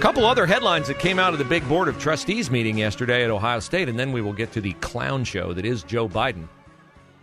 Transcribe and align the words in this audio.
Couple 0.00 0.24
other 0.24 0.46
headlines 0.46 0.88
that 0.88 0.98
came 0.98 1.18
out 1.18 1.34
of 1.34 1.38
the 1.38 1.44
big 1.44 1.68
Board 1.68 1.86
of 1.86 1.98
Trustees 1.98 2.50
meeting 2.50 2.78
yesterday 2.78 3.22
at 3.22 3.30
Ohio 3.30 3.60
State, 3.60 3.86
and 3.86 3.98
then 3.98 4.12
we 4.12 4.22
will 4.22 4.32
get 4.32 4.50
to 4.52 4.60
the 4.62 4.72
clown 4.80 5.24
show 5.24 5.52
that 5.52 5.66
is 5.66 5.82
Joe 5.82 6.08
Biden 6.08 6.48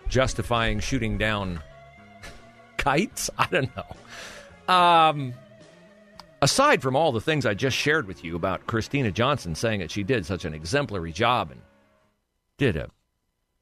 justifying 0.09 0.79
shooting 0.79 1.17
down 1.17 1.59
kites. 2.77 3.31
I 3.35 3.48
don't 3.48 3.71
know. 3.75 4.73
Um, 4.73 5.34
aside 6.43 6.84
from 6.84 6.95
all 6.95 7.11
the 7.11 7.20
things 7.20 7.48
I 7.48 7.55
just 7.55 7.75
shared 7.75 8.05
with 8.07 8.23
you 8.23 8.35
about 8.35 8.67
Kristina 8.67 9.12
Johnson 9.12 9.55
saying 9.55 9.80
that 9.80 9.89
she 9.89 10.03
did 10.03 10.27
such 10.27 10.45
an 10.45 10.53
exemplary 10.53 11.12
job 11.12 11.49
and 11.49 11.62
did 12.59 12.77
a 12.77 12.91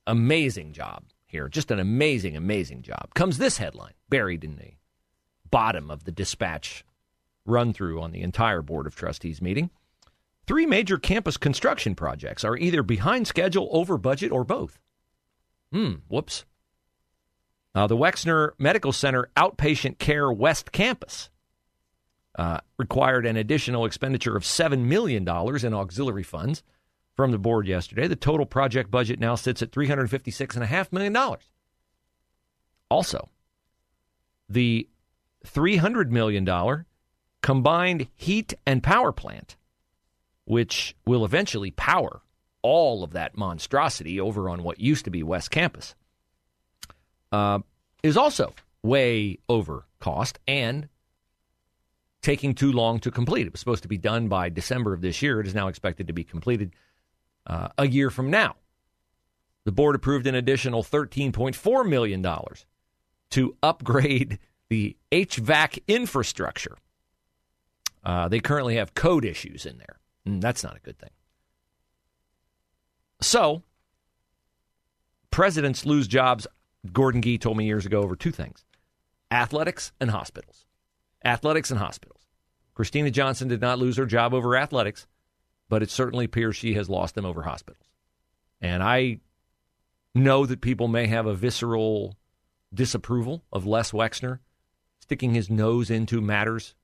amazing 0.07 0.73
job 0.73 1.05
here, 1.25 1.47
just 1.47 1.71
an 1.71 1.79
amazing, 1.79 2.35
amazing 2.35 2.81
job, 2.81 3.13
comes 3.13 3.37
this 3.37 3.59
headline 3.59 3.93
buried 4.09 4.43
in 4.43 4.57
the 4.57 4.73
bottom 5.49 5.89
of 5.89 6.03
the 6.03 6.11
dispatch 6.11 6.83
run 7.45 7.73
through 7.73 8.01
on 8.01 8.11
the 8.11 8.21
entire 8.21 8.61
Board 8.61 8.87
of 8.87 8.95
Trustees 8.95 9.41
meeting. 9.41 9.69
Three 10.47 10.65
major 10.65 10.97
campus 10.97 11.37
construction 11.37 11.95
projects 11.95 12.43
are 12.43 12.57
either 12.57 12.83
behind 12.83 13.27
schedule, 13.27 13.67
over 13.71 13.97
budget, 13.97 14.31
or 14.31 14.43
both. 14.43 14.79
Hmm, 15.71 15.93
whoops. 16.07 16.45
Uh, 17.73 17.87
the 17.87 17.97
Wexner 17.97 18.51
Medical 18.57 18.91
Center 18.91 19.29
Outpatient 19.35 19.97
Care 19.97 20.31
West 20.31 20.71
Campus 20.71 21.29
uh, 22.37 22.59
required 22.77 23.25
an 23.25 23.37
additional 23.37 23.85
expenditure 23.85 24.35
of 24.35 24.43
$7 24.43 24.79
million 24.79 25.23
in 25.23 25.73
auxiliary 25.73 26.23
funds 26.23 26.63
from 27.15 27.31
the 27.31 27.37
board 27.37 27.67
yesterday. 27.67 28.07
The 28.07 28.15
total 28.15 28.45
project 28.45 28.91
budget 28.91 29.19
now 29.19 29.35
sits 29.35 29.61
at 29.61 29.71
$356.5 29.71 30.91
million. 30.91 31.37
Also, 32.89 33.29
the 34.47 34.87
$300 35.45 36.09
million 36.09 36.85
combined 37.45 38.07
heat 38.15 38.55
and 38.65 38.81
power 38.81 39.11
plant, 39.11 39.55
which 40.45 40.95
will 41.05 41.23
eventually 41.23 41.69
power 41.69 42.23
all 42.63 43.03
of 43.03 43.11
that 43.11 43.37
monstrosity 43.37 44.19
over 44.19 44.49
on 44.49 44.63
what 44.63 44.79
used 44.79 45.05
to 45.05 45.11
be 45.11 45.21
West 45.21 45.51
Campus, 45.51 45.93
uh, 47.31 47.59
is 48.01 48.17
also 48.17 48.51
way 48.81 49.37
over 49.47 49.85
cost 49.99 50.39
and 50.47 50.89
taking 52.23 52.55
too 52.55 52.71
long 52.71 52.99
to 52.99 53.11
complete. 53.11 53.45
It 53.45 53.51
was 53.51 53.59
supposed 53.59 53.83
to 53.83 53.87
be 53.87 53.99
done 53.99 54.27
by 54.27 54.49
December 54.49 54.91
of 54.91 55.01
this 55.01 55.21
year. 55.21 55.39
It 55.39 55.45
is 55.45 55.53
now 55.53 55.67
expected 55.67 56.07
to 56.07 56.13
be 56.13 56.23
completed 56.23 56.73
uh, 57.45 57.67
a 57.77 57.87
year 57.87 58.09
from 58.09 58.31
now. 58.31 58.55
The 59.65 59.71
board 59.71 59.93
approved 59.93 60.25
an 60.25 60.33
additional 60.33 60.83
$13.4 60.83 61.87
million 61.87 62.25
to 63.29 63.55
upgrade 63.61 64.39
the 64.69 64.97
HVAC 65.11 65.83
infrastructure. 65.87 66.79
Uh, 68.05 68.27
they 68.27 68.39
currently 68.39 68.75
have 68.75 68.93
code 68.93 69.25
issues 69.25 69.65
in 69.65 69.77
there. 69.77 69.99
And 70.25 70.41
that's 70.41 70.63
not 70.63 70.77
a 70.77 70.79
good 70.79 70.97
thing. 70.99 71.09
So, 73.21 73.63
presidents 75.31 75.85
lose 75.85 76.07
jobs, 76.07 76.45
Gordon 76.91 77.21
Gee 77.21 77.37
told 77.37 77.57
me 77.57 77.65
years 77.65 77.85
ago, 77.85 78.01
over 78.01 78.15
two 78.15 78.31
things 78.31 78.63
athletics 79.31 79.91
and 79.99 80.11
hospitals. 80.11 80.65
Athletics 81.23 81.71
and 81.71 81.79
hospitals. 81.79 82.21
Kristina 82.77 83.11
Johnson 83.11 83.47
did 83.47 83.61
not 83.61 83.79
lose 83.79 83.97
her 83.97 84.05
job 84.05 84.33
over 84.33 84.55
athletics, 84.55 85.07
but 85.69 85.81
it 85.81 85.89
certainly 85.89 86.25
appears 86.25 86.55
she 86.55 86.75
has 86.75 86.89
lost 86.89 87.15
them 87.15 87.25
over 87.25 87.41
hospitals. 87.41 87.89
And 88.61 88.83
I 88.83 89.19
know 90.13 90.45
that 90.45 90.61
people 90.61 90.87
may 90.87 91.07
have 91.07 91.25
a 91.25 91.33
visceral 91.33 92.15
disapproval 92.73 93.43
of 93.51 93.65
Les 93.65 93.91
Wexner 93.91 94.39
sticking 94.99 95.33
his 95.33 95.49
nose 95.49 95.89
into 95.89 96.21
matters 96.21 96.75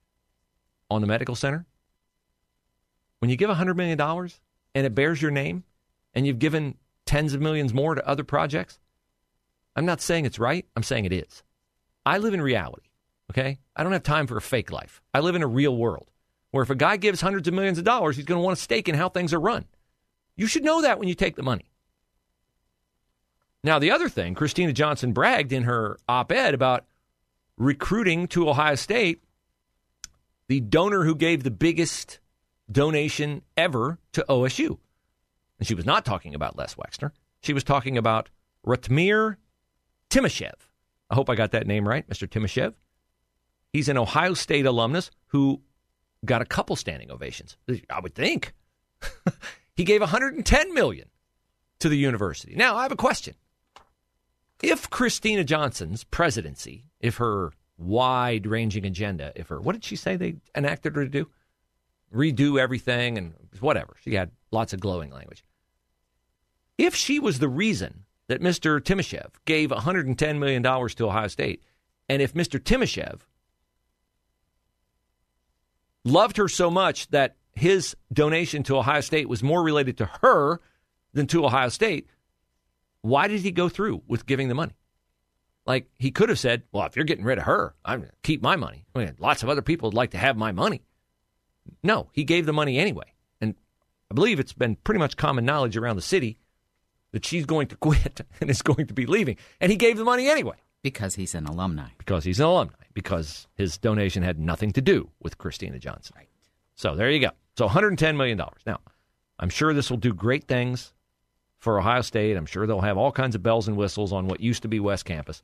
on 0.92 1.02
the 1.02 1.08
medical 1.08 1.36
center. 1.36 1.66
When 3.20 3.30
you 3.30 3.38
give 3.38 3.50
$100 3.50 3.76
million 3.76 4.00
and 4.00 4.86
it 4.86 4.96
bears 4.96 5.22
your 5.22 5.32
name 5.32 5.64
and 6.14 6.28
you've 6.28 6.40
given 6.40 6.76
tens 7.06 7.34
of 7.34 7.42
millions 7.42 7.74
more 7.74 7.96
to 7.96 8.08
other 8.08 8.24
projects, 8.24 8.80
I'm 9.76 9.86
not 9.86 10.02
saying 10.02 10.26
it's 10.26 10.40
right. 10.40 10.66
I'm 10.76 10.84
saying 10.84 11.06
it 11.06 11.14
is. 11.14 11.44
I 12.06 12.18
live 12.18 12.34
in 12.34 12.42
reality. 12.42 12.88
Okay? 13.32 13.60
I 13.76 13.84
don't 13.84 13.94
have 13.94 14.04
time 14.04 14.28
for 14.28 14.38
a 14.38 14.42
fake 14.42 14.72
life. 14.72 15.02
I 15.14 15.22
live 15.22 15.36
in 15.36 15.44
a 15.44 15.48
real 15.48 15.76
world 15.76 16.12
where 16.52 16.64
if 16.64 16.70
a 16.70 16.76
guy 16.76 16.98
gives 16.98 17.22
hundreds 17.22 17.48
of 17.48 17.54
millions 17.54 17.78
of 17.78 17.86
dollars, 17.86 18.18
he's 18.18 18.26
going 18.26 18.40
to 18.40 18.44
want 18.44 18.58
a 18.58 18.62
stake 18.62 18.90
in 18.90 18.96
how 18.96 19.08
things 19.08 19.34
are 19.34 19.40
run. 19.40 19.66
You 20.36 20.48
should 20.48 20.64
know 20.64 20.82
that 20.82 21.00
when 21.00 21.08
you 21.08 21.16
take 21.16 21.36
the 21.36 21.44
money. 21.44 21.66
Now, 23.64 23.80
the 23.80 23.92
other 23.92 24.10
thing, 24.10 24.36
Kristina 24.36 24.74
Johnson 24.74 25.14
bragged 25.14 25.54
in 25.54 25.64
her 25.64 25.98
op 26.10 26.32
ed 26.32 26.54
about 26.54 26.86
recruiting 27.58 28.28
to 28.30 28.50
Ohio 28.50 28.76
State 28.76 29.22
the 30.52 30.60
donor 30.60 31.06
who 31.06 31.16
gave 31.16 31.44
the 31.44 31.50
biggest 31.50 32.20
donation 32.70 33.42
ever 33.56 34.00
to 34.12 34.26
OSU. 34.28 34.80
And 35.58 35.66
she 35.66 35.74
was 35.74 35.86
not 35.86 36.04
talking 36.04 36.36
about 36.36 36.58
Les 36.58 36.76
Wexner. 36.76 37.12
She 37.40 37.54
was 37.54 37.64
talking 37.64 37.98
about 37.98 38.28
Ratmir 38.68 39.38
Timashev. 40.10 40.52
I 41.10 41.16
hope 41.16 41.30
I 41.30 41.36
got 41.36 41.52
that 41.52 41.68
name 41.68 41.88
right, 41.88 42.06
Mr. 42.10 42.28
Timashev. 42.28 42.74
He's 43.72 43.88
an 43.88 43.98
Ohio 43.98 44.34
State 44.34 44.66
alumnus 44.66 45.10
who 45.28 45.62
got 46.26 46.42
a 46.42 46.46
couple 46.46 46.76
standing 46.76 47.12
ovations. 47.12 47.56
I 47.90 48.02
would 48.02 48.14
think. 48.14 48.54
he 49.78 49.86
gave 49.86 50.02
110 50.02 50.74
million 50.74 51.08
to 51.80 51.88
the 51.88 51.98
university. 51.98 52.56
Now, 52.58 52.76
I 52.76 52.84
have 52.84 52.92
a 52.92 52.98
question. 52.98 53.36
If 54.62 54.90
Kristina 54.90 55.46
Johnson's 55.46 56.04
presidency, 56.04 56.84
if 57.00 57.16
her 57.20 57.54
wide-ranging 57.82 58.86
agenda, 58.86 59.32
if 59.36 59.48
her 59.48 59.60
what 59.60 59.74
did 59.74 59.84
she 59.84 59.96
say 59.96 60.16
they 60.16 60.36
enacted 60.56 60.96
her 60.96 61.04
to 61.04 61.10
do? 61.10 61.30
Redo 62.14 62.60
everything 62.60 63.18
and 63.18 63.34
whatever. 63.60 63.96
She 64.02 64.16
had 64.16 64.32
lots 64.52 64.74
of 64.74 64.80
glowing 64.80 65.12
language. 65.12 65.44
If 66.78 66.96
she 66.96 67.20
was 67.20 67.40
the 67.40 67.50
reason 67.50 68.06
that 68.28 68.42
Mr. 68.42 68.80
Timashev 68.80 69.32
gave 69.46 69.70
$110 69.70 70.40
million 70.40 70.64
to 70.64 71.06
Ohio 71.06 71.28
State, 71.28 71.64
and 72.10 72.22
if 72.22 72.34
Mr. 72.34 72.60
Timashev 72.60 73.22
loved 76.04 76.38
her 76.38 76.48
so 76.48 76.70
much 76.70 77.08
that 77.10 77.36
his 77.54 77.96
donation 78.12 78.64
to 78.64 78.78
Ohio 78.78 79.02
State 79.02 79.30
was 79.30 79.44
more 79.44 79.62
related 79.64 79.98
to 79.98 80.06
her 80.22 80.60
than 81.14 81.28
to 81.28 81.46
Ohio 81.46 81.70
State, 81.70 82.08
why 83.02 83.28
did 83.28 83.42
he 83.42 83.52
go 83.52 83.70
through 83.70 84.02
with 84.08 84.26
giving 84.26 84.48
the 84.48 84.56
money? 84.56 84.74
Like 85.72 85.90
he 85.98 86.12
could 86.12 86.30
have 86.30 86.40
said, 86.40 86.64
"Well, 86.72 86.86
if 86.86 86.96
you're 86.96 87.06
getting 87.06 87.24
rid 87.24 87.38
of 87.38 87.46
her, 87.46 87.74
I'm 87.86 88.00
going 88.00 88.10
to 88.10 88.16
keep 88.24 88.42
my 88.42 88.56
money." 88.56 88.86
I 88.94 89.00
mean, 89.00 89.16
lots 89.20 89.42
of 89.42 89.50
other 89.50 89.62
people 89.62 89.88
would 89.88 89.96
like 89.96 90.12
to 90.12 90.18
have 90.18 90.36
my 90.36 90.52
money. 90.52 90.82
No, 91.82 92.10
he 92.12 92.24
gave 92.24 92.46
the 92.46 92.54
money 92.54 92.78
anyway, 92.78 93.14
and 93.40 93.56
I 94.10 94.14
believe 94.14 94.40
it's 94.40 94.54
been 94.54 94.76
pretty 94.76 95.00
much 95.00 95.16
common 95.16 95.46
knowledge 95.46 95.78
around 95.78 95.96
the 95.96 96.02
city 96.02 96.38
that 97.14 97.26
she's 97.26 97.46
going 97.46 97.68
to 97.68 97.76
quit 97.88 98.22
and 98.42 98.50
is 98.50 98.62
going 98.62 98.88
to 98.88 98.94
be 98.94 99.06
leaving, 99.06 99.38
and 99.60 99.72
he 99.72 99.78
gave 99.78 99.98
the 99.98 100.04
money 100.04 100.28
anyway 100.30 100.58
because 100.84 101.16
he's 101.16 101.36
an 101.36 101.46
alumni. 101.46 101.90
Because 101.98 102.24
he's 102.24 102.40
an 102.40 102.48
alumni 102.48 102.74
because 102.94 103.48
his 103.56 103.78
donation 103.78 104.24
had 104.24 104.40
nothing 104.40 104.72
to 104.74 104.82
do 104.82 105.10
with 105.22 105.38
Kristina 105.38 105.80
Johnson. 105.80 106.16
Right. 106.18 106.28
So 106.76 106.96
there 106.96 107.10
you 107.10 107.20
go. 107.20 107.32
So 107.58 107.68
$110 107.68 108.16
million. 108.16 108.42
Now, 108.66 108.80
I'm 109.40 109.50
sure 109.50 109.74
this 109.74 109.90
will 109.90 109.98
do 109.98 110.14
great 110.14 110.48
things 110.48 110.94
for 111.60 111.80
Ohio 111.80 112.02
State. 112.02 112.38
I'm 112.38 112.46
sure 112.46 112.66
they'll 112.66 112.82
have 112.82 112.98
all 112.98 113.12
kinds 113.12 113.36
of 113.36 113.44
bells 113.44 113.68
and 113.68 113.78
whistles 113.78 114.12
on 114.12 114.28
what 114.28 114.42
used 114.42 114.64
to 114.64 114.68
be 114.68 114.80
West 114.80 115.06
Campus, 115.06 115.44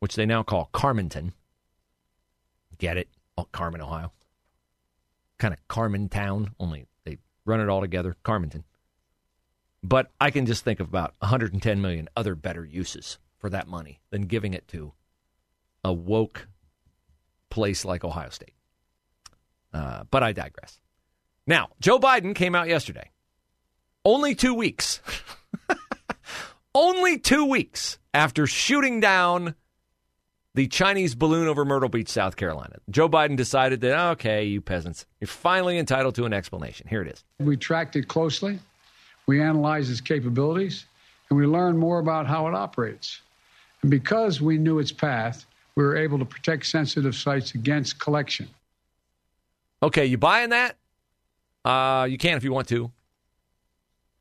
which 0.00 0.16
they 0.16 0.26
now 0.26 0.42
call 0.42 0.68
Carmenton. 0.74 1.32
Get 2.78 2.96
it? 2.96 3.08
Oh, 3.38 3.46
Carmen, 3.52 3.80
Ohio. 3.80 4.12
Kind 5.38 5.54
of 5.54 5.68
Carmen 5.68 6.08
Town, 6.08 6.50
only 6.58 6.86
they 7.04 7.18
run 7.46 7.60
it 7.60 7.68
all 7.68 7.80
together. 7.80 8.16
Carmenton. 8.24 8.64
But 9.82 10.10
I 10.20 10.30
can 10.30 10.44
just 10.44 10.64
think 10.64 10.80
of 10.80 10.88
about 10.88 11.14
110 11.20 11.80
million 11.80 12.08
other 12.16 12.34
better 12.34 12.64
uses 12.64 13.18
for 13.38 13.48
that 13.50 13.68
money 13.68 14.00
than 14.10 14.22
giving 14.22 14.52
it 14.52 14.68
to 14.68 14.92
a 15.82 15.92
woke 15.92 16.48
place 17.48 17.84
like 17.84 18.04
Ohio 18.04 18.28
State. 18.28 18.54
Uh, 19.72 20.04
but 20.10 20.22
I 20.22 20.32
digress. 20.32 20.80
Now, 21.46 21.70
Joe 21.80 21.98
Biden 21.98 22.34
came 22.34 22.54
out 22.54 22.68
yesterday. 22.68 23.10
Only 24.04 24.34
two 24.34 24.54
weeks. 24.54 25.00
Only 26.74 27.18
two 27.18 27.46
weeks 27.46 27.98
after 28.12 28.46
shooting 28.46 29.00
down 29.00 29.54
the 30.54 30.66
Chinese 30.66 31.14
balloon 31.14 31.46
over 31.46 31.64
Myrtle 31.64 31.88
Beach, 31.88 32.08
South 32.08 32.36
Carolina. 32.36 32.76
Joe 32.90 33.08
Biden 33.08 33.36
decided 33.36 33.80
that, 33.82 34.10
okay, 34.12 34.44
you 34.44 34.60
peasants, 34.60 35.06
you're 35.20 35.28
finally 35.28 35.78
entitled 35.78 36.14
to 36.16 36.24
an 36.24 36.32
explanation. 36.32 36.88
Here 36.88 37.02
it 37.02 37.08
is. 37.08 37.24
We 37.38 37.56
tracked 37.56 37.96
it 37.96 38.08
closely, 38.08 38.58
we 39.26 39.40
analyzed 39.40 39.90
its 39.90 40.00
capabilities, 40.00 40.86
and 41.28 41.38
we 41.38 41.46
learned 41.46 41.78
more 41.78 41.98
about 41.98 42.26
how 42.26 42.48
it 42.48 42.54
operates. 42.54 43.20
And 43.82 43.90
because 43.90 44.40
we 44.40 44.58
knew 44.58 44.78
its 44.78 44.92
path, 44.92 45.46
we 45.76 45.84
were 45.84 45.96
able 45.96 46.18
to 46.18 46.24
protect 46.24 46.66
sensitive 46.66 47.14
sites 47.14 47.54
against 47.54 47.98
collection. 47.98 48.48
Okay, 49.82 50.04
you 50.04 50.18
buying 50.18 50.50
that? 50.50 50.76
Uh, 51.64 52.06
you 52.10 52.18
can 52.18 52.36
if 52.36 52.44
you 52.44 52.52
want 52.52 52.68
to. 52.68 52.90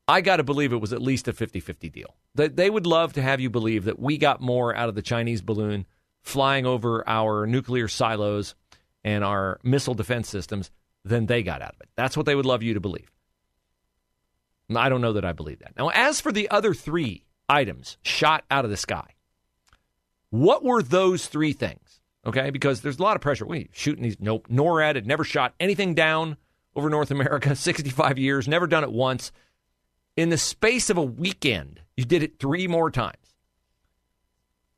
I 0.07 0.21
got 0.21 0.37
to 0.37 0.43
believe 0.43 0.73
it 0.73 0.77
was 0.77 0.93
at 0.93 1.01
least 1.01 1.27
a 1.27 1.33
50 1.33 1.59
50 1.59 1.89
deal. 1.89 2.15
They, 2.33 2.47
they 2.47 2.69
would 2.69 2.87
love 2.87 3.13
to 3.13 3.21
have 3.21 3.39
you 3.39 3.49
believe 3.49 3.85
that 3.85 3.99
we 3.99 4.17
got 4.17 4.41
more 4.41 4.75
out 4.75 4.89
of 4.89 4.95
the 4.95 5.01
Chinese 5.01 5.41
balloon 5.41 5.85
flying 6.21 6.65
over 6.65 7.07
our 7.07 7.45
nuclear 7.45 7.87
silos 7.87 8.55
and 9.03 9.23
our 9.23 9.59
missile 9.63 9.93
defense 9.93 10.29
systems 10.29 10.71
than 11.03 11.25
they 11.25 11.43
got 11.43 11.61
out 11.61 11.75
of 11.75 11.81
it. 11.81 11.89
That's 11.95 12.17
what 12.17 12.25
they 12.25 12.35
would 12.35 12.45
love 12.45 12.63
you 12.63 12.73
to 12.73 12.79
believe. 12.79 13.09
I 14.75 14.89
don't 14.89 15.01
know 15.01 15.13
that 15.13 15.25
I 15.25 15.33
believe 15.33 15.59
that. 15.59 15.73
Now, 15.77 15.89
as 15.89 16.21
for 16.21 16.31
the 16.31 16.49
other 16.49 16.73
three 16.73 17.23
items 17.47 17.97
shot 18.03 18.43
out 18.51 18.65
of 18.65 18.71
the 18.71 18.77
sky, 18.77 19.15
what 20.29 20.63
were 20.63 20.83
those 20.83 21.27
three 21.27 21.53
things? 21.53 22.01
Okay, 22.25 22.49
because 22.49 22.81
there's 22.81 22.99
a 22.99 23.03
lot 23.03 23.15
of 23.15 23.21
pressure. 23.21 23.45
Wait, 23.45 23.71
shooting 23.73 24.03
these? 24.03 24.17
Nope. 24.19 24.47
NORAD 24.49 24.95
had 24.95 25.07
never 25.07 25.23
shot 25.23 25.55
anything 25.59 25.95
down 25.95 26.37
over 26.75 26.89
North 26.89 27.11
America, 27.11 27.55
65 27.55 28.19
years, 28.19 28.47
never 28.47 28.67
done 28.67 28.83
it 28.83 28.91
once. 28.91 29.31
In 30.15 30.29
the 30.29 30.37
space 30.37 30.89
of 30.89 30.97
a 30.97 31.03
weekend, 31.03 31.81
you 31.95 32.03
did 32.03 32.23
it 32.23 32.39
three 32.39 32.67
more 32.67 32.91
times. 32.91 33.15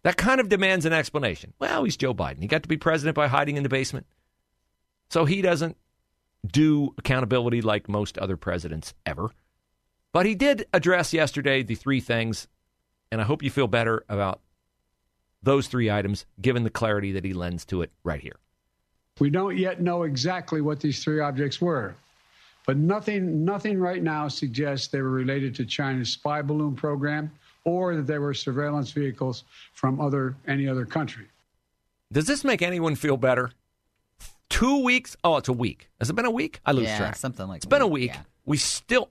That 0.03 0.17
kind 0.17 0.41
of 0.41 0.49
demands 0.49 0.85
an 0.85 0.93
explanation. 0.93 1.53
Well, 1.59 1.83
he's 1.83 1.97
Joe 1.97 2.13
Biden. 2.13 2.41
He 2.41 2.47
got 2.47 2.63
to 2.63 2.69
be 2.69 2.77
president 2.77 3.15
by 3.15 3.27
hiding 3.27 3.57
in 3.57 3.63
the 3.63 3.69
basement. 3.69 4.07
So 5.09 5.25
he 5.25 5.41
doesn't 5.41 5.77
do 6.45 6.93
accountability 6.97 7.61
like 7.61 7.87
most 7.87 8.17
other 8.17 8.37
presidents 8.37 8.93
ever. 9.05 9.29
But 10.13 10.25
he 10.25 10.35
did 10.35 10.65
address 10.73 11.13
yesterday 11.13 11.63
the 11.63 11.75
three 11.75 12.01
things, 12.01 12.47
and 13.11 13.21
I 13.21 13.23
hope 13.23 13.43
you 13.43 13.51
feel 13.51 13.67
better 13.67 14.03
about 14.09 14.41
those 15.43 15.67
three 15.67 15.89
items 15.89 16.25
given 16.39 16.63
the 16.63 16.69
clarity 16.69 17.11
that 17.13 17.25
he 17.25 17.33
lends 17.33 17.65
to 17.65 17.81
it 17.81 17.91
right 18.03 18.21
here. 18.21 18.37
We 19.19 19.29
don't 19.29 19.57
yet 19.57 19.81
know 19.81 20.03
exactly 20.03 20.61
what 20.61 20.79
these 20.79 21.03
three 21.03 21.19
objects 21.19 21.61
were, 21.61 21.95
but 22.65 22.77
nothing, 22.77 23.45
nothing 23.45 23.79
right 23.79 24.01
now 24.01 24.27
suggests 24.27 24.87
they 24.87 25.01
were 25.01 25.09
related 25.09 25.55
to 25.55 25.65
China's 25.65 26.11
spy 26.11 26.41
balloon 26.41 26.75
program 26.75 27.31
or 27.65 27.95
that 27.95 28.07
they 28.07 28.17
were 28.17 28.33
surveillance 28.33 28.91
vehicles 28.91 29.43
from 29.73 29.99
other 30.01 30.35
any 30.47 30.67
other 30.67 30.85
country. 30.85 31.25
Does 32.11 32.25
this 32.25 32.43
make 32.43 32.61
anyone 32.61 32.95
feel 32.95 33.17
better? 33.17 33.51
Two 34.49 34.83
weeks? 34.83 35.15
Oh, 35.23 35.37
it's 35.37 35.47
a 35.47 35.53
week. 35.53 35.89
Has 35.99 36.09
it 36.09 36.13
been 36.13 36.25
a 36.25 36.31
week? 36.31 36.59
I 36.65 36.73
lose 36.73 36.85
yeah, 36.85 36.97
track. 36.97 37.15
Something 37.15 37.47
like 37.47 37.57
It's 37.57 37.65
been 37.65 37.81
a 37.81 37.87
week. 37.87 38.11
Yeah. 38.13 38.21
We 38.45 38.57
still 38.57 39.09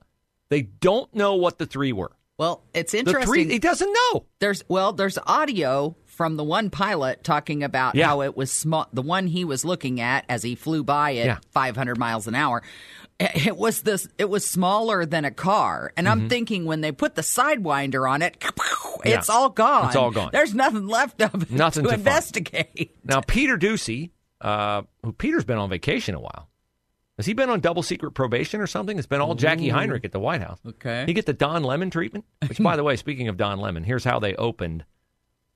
they 0.49 0.63
don't 0.63 1.13
know 1.15 1.35
what 1.35 1.57
the 1.57 1.65
three 1.65 1.93
were. 1.93 2.11
Well, 2.37 2.63
it's 2.73 2.91
The 2.91 2.99
interesting. 2.99 3.25
three 3.27 3.47
he 3.47 3.59
doesn't 3.59 3.91
know. 3.91 4.25
There's 4.39 4.63
well, 4.67 4.93
there's 4.93 5.17
audio 5.25 5.95
from 6.05 6.35
the 6.37 6.43
one 6.43 6.69
pilot 6.69 7.23
talking 7.23 7.63
about 7.63 7.95
Yeah. 7.95 8.07
how 8.07 8.21
it 8.21 8.35
was 8.37 8.51
small. 8.51 8.87
The 8.93 9.01
one 9.01 9.27
he 9.27 9.45
was 9.45 9.65
looking 9.65 9.99
at 9.99 10.25
as 10.29 10.43
he 10.43 10.53
flew 10.55 10.83
by 10.83 11.15
at 11.15 11.25
Yeah. 11.25 11.37
500 11.51 11.97
miles 11.97 12.27
an 12.27 12.35
hour. 12.35 12.61
It 13.47 13.57
was 13.57 13.81
this. 13.81 14.07
It 14.17 14.29
was 14.29 14.45
smaller 14.45 15.05
than 15.05 15.25
a 15.25 15.31
car, 15.31 15.93
and 15.97 16.07
I'm 16.09 16.27
thinking 16.29 16.65
when 16.65 16.81
they 16.81 16.91
put 16.91 17.15
the 17.15 17.21
sidewinder 17.21 18.09
on 18.09 18.21
it, 18.21 18.37
it's 18.41 18.51
Mm-hmm. 18.51 19.09
Yeah. 19.09 19.21
all 19.29 19.49
gone. 19.49 19.87
It's 19.87 19.95
all 19.95 20.11
gone. 20.11 20.29
There's 20.31 20.53
nothing 20.53 20.87
left 20.87 21.21
of 21.21 21.43
it 21.43 21.51
Nothing 21.51 21.83
to, 21.83 21.89
to 21.89 21.95
find. 21.95 21.99
investigate. 22.07 22.95
Now 23.03 23.21
Peter 23.21 23.57
Doocy, 23.57 24.11
uh, 24.41 24.83
who 25.03 25.11
Peter's 25.13 25.43
been 25.45 25.57
on 25.57 25.69
vacation 25.69 26.15
a 26.15 26.19
while. 26.19 26.47
Has 27.17 27.25
he 27.25 27.33
been 27.33 27.49
on 27.49 27.59
double 27.59 27.83
secret 27.83 28.11
probation 28.11 28.61
or 28.61 28.67
something? 28.67 28.97
It's 28.97 29.05
been 29.07 29.21
all 29.21 29.35
Jacqui 29.35 29.69
Heinrich 29.71 30.05
at 30.05 30.11
the 30.11 30.19
White 30.19 30.41
House. 30.41 30.59
Okay. 30.65 31.03
He 31.05 31.13
get 31.13 31.25
the 31.27 31.33
Don 31.33 31.63
Lemon 31.63 31.89
treatment. 31.91 32.25
Which, 32.47 32.57
by 32.59 32.75
the 32.77 32.83
way, 32.83 32.95
speaking 32.95 33.27
of 33.27 33.37
Don 33.37 33.59
Lemon, 33.59 33.83
here's 33.83 34.03
how 34.03 34.19
they 34.19 34.33
opened 34.35 34.85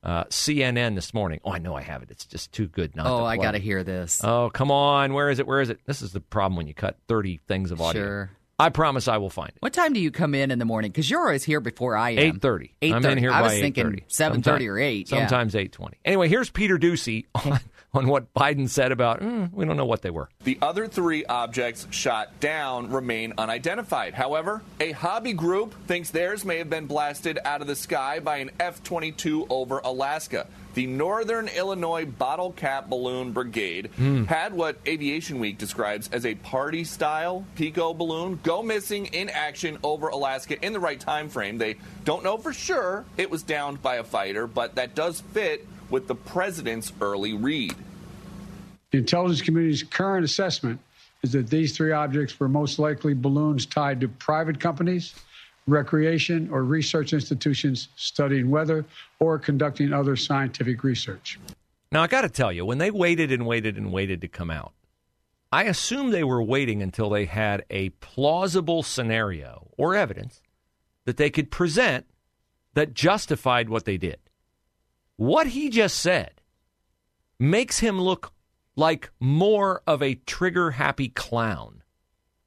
uh, 0.06 0.24
CNN 0.26 0.96
this 0.96 1.14
morning. 1.14 1.40
Oh, 1.44 1.52
I 1.52 1.58
know 1.58 1.76
I 1.76 1.82
have 1.82 2.04
it. 2.04 2.12
It's 2.12 2.26
just 2.26 2.52
too 2.52 2.68
good 2.68 2.96
not. 2.96 3.08
Oh, 3.08 3.26
I 3.26 3.38
got 3.38 3.52
to 3.52 3.58
hear 3.58 3.84
this. 3.84 4.22
Oh, 4.24 4.50
come 4.54 4.70
on. 4.72 5.14
Where 5.14 5.30
is 5.30 5.40
it? 5.40 5.48
Where 5.48 5.62
is 5.62 5.70
it? 5.70 5.80
This 5.86 6.02
is 6.02 6.14
the 6.14 6.20
problem 6.22 6.56
when 6.56 6.68
you 6.68 6.74
cut 6.74 6.98
30 7.08 7.42
things 7.48 7.72
of 7.72 7.82
audio. 7.82 8.02
Sure. 8.02 8.32
I 8.58 8.70
promise 8.70 9.10
I 9.10 9.18
will 9.18 9.30
find 9.30 9.50
it. 9.50 9.58
What 9.60 9.74
time 9.74 9.92
do 9.92 10.00
you 10.00 10.12
come 10.12 10.34
in 10.34 10.50
in 10.50 10.60
the 10.60 10.66
morning? 10.66 10.90
Because 10.92 11.10
you're 11.10 11.20
always 11.20 11.44
here 11.44 11.60
before 11.60 11.98
I 11.98 12.12
am. 12.12 12.40
8.30. 12.40 12.72
Eight 12.84 12.94
I'm 12.94 13.02
thirty. 13.02 13.12
in 13.14 13.18
here 13.18 13.32
I 13.32 13.42
by 13.42 13.48
was 13.48 13.54
thinking 13.60 13.86
8:30. 13.88 14.04
seven 14.08 14.42
thirty 14.44 14.70
or 14.70 14.78
eight. 14.80 15.12
yeah. 15.12 15.28
Sometimes 15.28 15.56
8.20. 15.56 15.96
Anyway, 16.06 16.30
here's 16.30 16.50
Peter 16.50 16.78
Doocy 16.78 17.26
on, 17.36 17.60
on 18.06 18.08
what 18.08 18.34
Biden 18.34 18.70
said 18.70 18.92
about, 18.92 19.22
mm, 19.22 19.52
we 19.54 19.66
don't 19.66 19.78
know 19.78 19.86
what 19.86 20.02
they 20.02 20.10
were. 20.10 20.30
The 20.44 20.58
other 20.62 20.88
three 20.88 21.24
objects 21.26 21.88
shot 21.92 22.40
down 22.40 22.92
remain 22.92 23.34
unidentified. 23.38 24.14
However, 24.14 24.62
a 24.80 24.92
hobby 24.92 25.34
group 25.34 25.74
thinks 25.88 26.12
theirs 26.12 26.44
may 26.44 26.58
have 26.58 26.70
been 26.70 26.88
blasted 26.88 27.40
out 27.46 27.62
of 27.62 27.68
the 27.68 27.76
sky 27.76 28.20
by 28.20 28.38
an 28.38 28.52
F 28.60 28.84
22 28.84 29.48
over 29.50 29.80
Alaska. 29.80 30.48
The 30.74 30.88
Northern 30.88 31.48
Illinois 31.48 32.06
Bottle 32.06 32.52
Cap 32.52 32.90
Balloon 32.90 33.32
Brigade 33.32 33.92
had 34.28 34.54
what 34.54 34.78
Aviation 34.86 35.40
Week 35.40 35.58
describes 35.58 36.10
as 36.12 36.26
a 36.26 36.36
party 36.36 36.84
style 36.84 37.46
Pico 37.56 37.94
balloon 37.94 38.42
go 38.44 38.62
missing 38.62 39.06
in 39.06 39.30
action 39.30 39.78
over 39.84 40.10
Alaska 40.10 40.62
in 40.62 40.74
the 40.74 40.80
right 40.82 41.00
time 41.00 41.30
frame. 41.30 41.58
They 41.58 41.78
don't 42.04 42.26
know 42.26 42.38
for 42.38 42.52
sure 42.52 43.06
it 43.16 43.32
was 43.32 43.42
downed 43.42 43.82
by 43.82 43.96
a 43.96 44.04
fighter, 44.04 44.48
but 44.48 44.76
that 44.76 44.96
does 44.96 45.22
fit 45.22 45.66
with 45.96 46.08
the 46.08 46.16
president's 46.16 46.92
early 47.00 47.32
read. 47.32 47.74
The 48.92 48.98
intelligence 48.98 49.42
community's 49.42 49.82
current 49.82 50.26
assessment 50.26 50.78
is 51.24 51.32
that 51.32 51.50
these 51.50 51.74
three 51.74 51.94
objects 51.94 52.38
were 52.38 52.50
most 52.50 52.80
likely 52.80 53.14
balloons 53.14 53.66
tied 53.66 54.02
to 54.02 54.10
private 54.10 54.60
companies, 54.60 55.16
recreation, 55.68 56.50
or 56.52 56.66
research 56.66 57.14
institutions 57.14 57.88
studying 57.96 58.50
weather 58.50 58.84
or 59.20 59.40
conducting 59.40 59.94
other 59.94 60.18
scientific 60.18 60.84
research. 60.84 61.40
Now, 61.94 62.04
I 62.04 62.08
got 62.08 62.24
to 62.24 62.30
tell 62.30 62.52
you, 62.52 62.66
when 62.66 62.78
they 62.78 62.92
waited 62.92 63.32
and 63.32 63.46
waited 63.46 63.78
and 63.78 63.94
waited 63.94 64.20
to 64.20 64.28
come 64.28 64.52
out, 64.52 64.74
I 65.50 65.64
assume 65.64 66.12
they 66.12 66.26
were 66.26 66.44
waiting 66.44 66.82
until 66.82 67.10
they 67.10 67.24
had 67.24 67.64
a 67.70 67.92
plausible 68.02 68.84
scenario 68.84 69.70
or 69.78 69.96
evidence 69.96 70.42
that 71.06 71.16
they 71.16 71.30
could 71.30 71.52
present 71.52 72.06
that 72.74 72.94
justified 72.94 73.70
what 73.70 73.86
they 73.86 73.96
did. 73.96 74.20
What 75.18 75.48
he 75.48 75.70
just 75.70 75.98
said 76.00 76.42
makes 77.40 77.80
him 77.80 78.00
look 78.00 78.32
like 78.76 79.12
more 79.20 79.82
of 79.88 80.02
a 80.04 80.16
trigger 80.16 80.72
happy 80.72 81.10
clown 81.10 81.84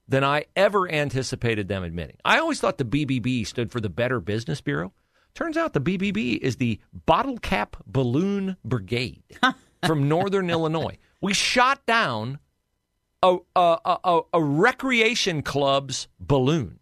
than 0.06 0.25
I 0.25 0.47
ever 0.56 0.91
anticipated 0.91 1.69
them 1.69 1.82
admitting. 1.85 2.17
I 2.25 2.38
always 2.38 2.61
thought 2.61 2.79
the 2.79 2.85
BBB 2.85 3.47
stood 3.47 3.70
for 3.70 3.81
the 3.81 3.88
Better 3.91 4.20
Business 4.20 4.61
Bureau. 4.61 4.93
Turns 5.35 5.56
out 5.56 5.73
the 5.73 5.81
BBB 5.81 6.38
is 6.38 6.56
the 6.56 6.81
Bottle 7.06 7.38
Cap 7.38 7.76
Balloon 7.87 8.56
Brigade 8.65 9.23
from 9.87 10.09
Northern 10.09 10.50
Illinois. 10.50 10.99
We 11.21 11.32
shot 11.35 11.85
down 11.87 12.38
a, 13.23 13.37
a, 13.55 13.79
a, 13.85 13.99
a- 14.05 14.21
a 14.35 14.43
recreation 14.43 15.43
club's 15.43 16.09
balloon. 16.19 16.81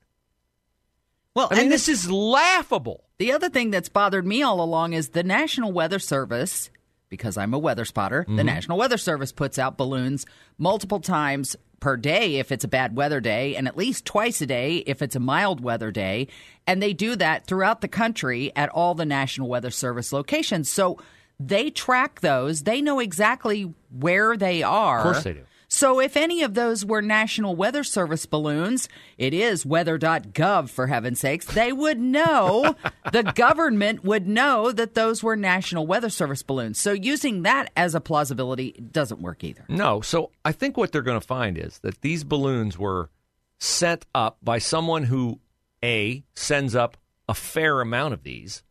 Well, 1.36 1.48
I 1.50 1.54
mean, 1.56 1.64
and 1.64 1.72
this 1.72 1.88
is 1.88 2.10
laughable. 2.10 3.04
The 3.18 3.32
other 3.32 3.50
thing 3.50 3.70
that's 3.70 3.90
bothered 3.90 4.26
me 4.26 4.42
all 4.42 4.62
along 4.62 4.94
is 4.94 5.10
the 5.10 5.22
National 5.22 5.70
Weather 5.70 5.98
Service, 5.98 6.70
because 7.10 7.36
I'm 7.36 7.52
a 7.52 7.58
weather 7.58 7.84
spotter, 7.84 8.24
the 8.26 8.32
Mm-hmm. 8.32 8.46
National 8.46 8.78
Weather 8.78 8.96
Service 8.96 9.32
puts 9.32 9.58
out 9.58 9.76
balloons 9.76 10.24
multiple 10.56 10.98
times 10.98 11.54
per 11.78 11.98
day 11.98 12.36
if 12.36 12.50
it's 12.50 12.64
a 12.64 12.68
bad 12.68 12.96
weather 12.96 13.20
day, 13.20 13.54
and 13.54 13.68
at 13.68 13.76
least 13.76 14.06
twice 14.06 14.40
a 14.40 14.46
day 14.46 14.78
if 14.78 15.02
it's 15.02 15.14
a 15.14 15.20
mild 15.20 15.60
weather 15.60 15.90
day. 15.90 16.26
And 16.66 16.82
they 16.82 16.94
do 16.94 17.14
that 17.16 17.46
throughout 17.46 17.82
the 17.82 17.88
country 17.88 18.50
at 18.56 18.70
all 18.70 18.94
the 18.94 19.04
National 19.04 19.46
Weather 19.46 19.70
Service 19.70 20.14
locations. 20.14 20.70
So 20.70 20.98
they 21.38 21.68
track 21.68 22.22
those, 22.22 22.62
they 22.62 22.80
know 22.80 22.98
exactly 22.98 23.74
where 23.90 24.38
they 24.38 24.62
are. 24.62 25.00
Of 25.00 25.04
course 25.04 25.24
they 25.24 25.34
do. 25.34 25.44
So 25.68 26.00
if 26.00 26.16
any 26.16 26.42
of 26.42 26.54
those 26.54 26.84
were 26.84 27.02
National 27.02 27.56
Weather 27.56 27.82
Service 27.82 28.26
balloons, 28.26 28.88
it 29.18 29.34
is 29.34 29.66
weather.gov 29.66 30.70
for 30.70 30.86
heaven's 30.86 31.20
sakes, 31.20 31.46
they 31.46 31.72
would 31.72 31.98
know, 31.98 32.76
the 33.12 33.22
government 33.22 34.04
would 34.04 34.28
know 34.28 34.70
that 34.72 34.94
those 34.94 35.22
were 35.22 35.36
National 35.36 35.86
Weather 35.86 36.10
Service 36.10 36.42
balloons. 36.42 36.78
So 36.78 36.92
using 36.92 37.42
that 37.42 37.70
as 37.76 37.94
a 37.94 38.00
plausibility 38.00 38.72
doesn't 38.72 39.20
work 39.20 39.42
either. 39.42 39.64
No. 39.68 40.00
So 40.00 40.30
I 40.44 40.52
think 40.52 40.76
what 40.76 40.92
they're 40.92 41.02
going 41.02 41.20
to 41.20 41.26
find 41.26 41.58
is 41.58 41.78
that 41.80 42.00
these 42.00 42.24
balloons 42.24 42.78
were 42.78 43.10
sent 43.58 44.06
up 44.14 44.38
by 44.42 44.58
someone 44.58 45.04
who, 45.04 45.40
A, 45.82 46.24
sends 46.34 46.74
up 46.76 46.96
a 47.28 47.34
fair 47.34 47.80
amount 47.80 48.14
of 48.14 48.22
these. 48.22 48.62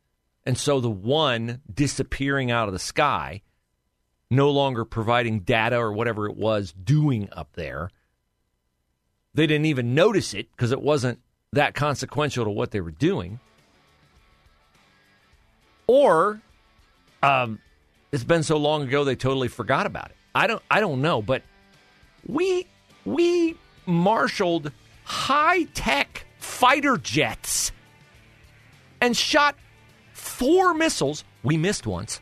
And 0.45 0.57
so 0.57 0.79
the 0.79 0.89
one 0.89 1.61
disappearing 1.73 2.51
out 2.51 2.67
of 2.67 2.73
the 2.73 2.79
sky, 2.79 3.41
no 4.35 4.49
longer 4.51 4.85
providing 4.85 5.41
data 5.41 5.77
or 5.77 5.91
whatever 5.93 6.27
it 6.27 6.35
was 6.35 6.71
doing 6.71 7.29
up 7.31 7.49
there, 7.53 7.89
they 9.33 9.47
didn't 9.47 9.65
even 9.65 9.93
notice 9.93 10.33
it 10.33 10.49
because 10.51 10.71
it 10.71 10.81
wasn't 10.81 11.19
that 11.53 11.73
consequential 11.73 12.45
to 12.45 12.51
what 12.51 12.71
they 12.71 12.81
were 12.81 12.91
doing. 12.91 13.39
Or 15.87 16.41
um, 17.21 17.59
it's 18.11 18.23
been 18.23 18.43
so 18.43 18.57
long 18.57 18.83
ago 18.83 19.03
they 19.03 19.15
totally 19.15 19.47
forgot 19.47 19.85
about 19.85 20.09
it. 20.09 20.15
I 20.33 20.47
don't 20.47 20.61
I 20.69 20.79
don't 20.79 21.01
know, 21.01 21.21
but 21.21 21.43
we 22.27 22.67
we 23.05 23.55
marshaled 23.85 24.71
high 25.03 25.63
tech 25.63 26.25
fighter 26.39 26.97
jets 26.97 27.71
and 28.99 29.15
shot 29.15 29.55
four 30.13 30.73
missiles. 30.73 31.23
We 31.43 31.57
missed 31.57 31.85
once. 31.85 32.19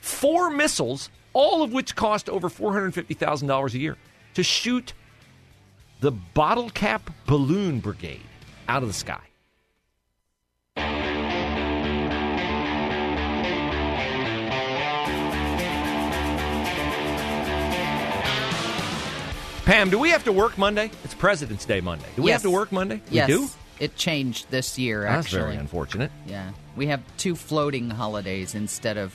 Four 0.00 0.50
missiles, 0.50 1.10
all 1.32 1.62
of 1.62 1.72
which 1.72 1.94
cost 1.96 2.28
over 2.28 2.48
four 2.48 2.72
hundred 2.72 2.92
fifty 2.94 3.14
thousand 3.14 3.48
dollars 3.48 3.74
a 3.74 3.78
year, 3.78 3.96
to 4.34 4.42
shoot 4.42 4.92
the 6.00 6.10
bottle 6.10 6.70
cap 6.70 7.10
balloon 7.26 7.80
brigade 7.80 8.20
out 8.68 8.82
of 8.82 8.88
the 8.88 8.94
sky. 8.94 9.20
Pam, 19.64 19.90
do 19.90 19.98
we 19.98 20.10
have 20.10 20.24
to 20.24 20.32
work 20.32 20.58
Monday? 20.58 20.90
It's 21.04 21.14
President's 21.14 21.64
Day 21.64 21.80
Monday. 21.80 22.06
Do 22.16 22.22
we 22.22 22.30
Yes. 22.30 22.42
have 22.42 22.50
to 22.50 22.50
work 22.50 22.72
Monday? 22.72 23.00
yes, 23.10 23.28
We 23.28 23.34
do? 23.36 23.48
it 23.78 23.94
changed 23.96 24.46
this 24.50 24.76
year. 24.76 25.02
That's 25.02 25.26
Actually, 25.26 25.42
very 25.42 25.56
unfortunate. 25.56 26.10
yeah, 26.26 26.50
we 26.74 26.88
have 26.88 27.00
two 27.16 27.36
floating 27.36 27.90
holidays 27.90 28.56
instead 28.56 28.96
of. 28.96 29.14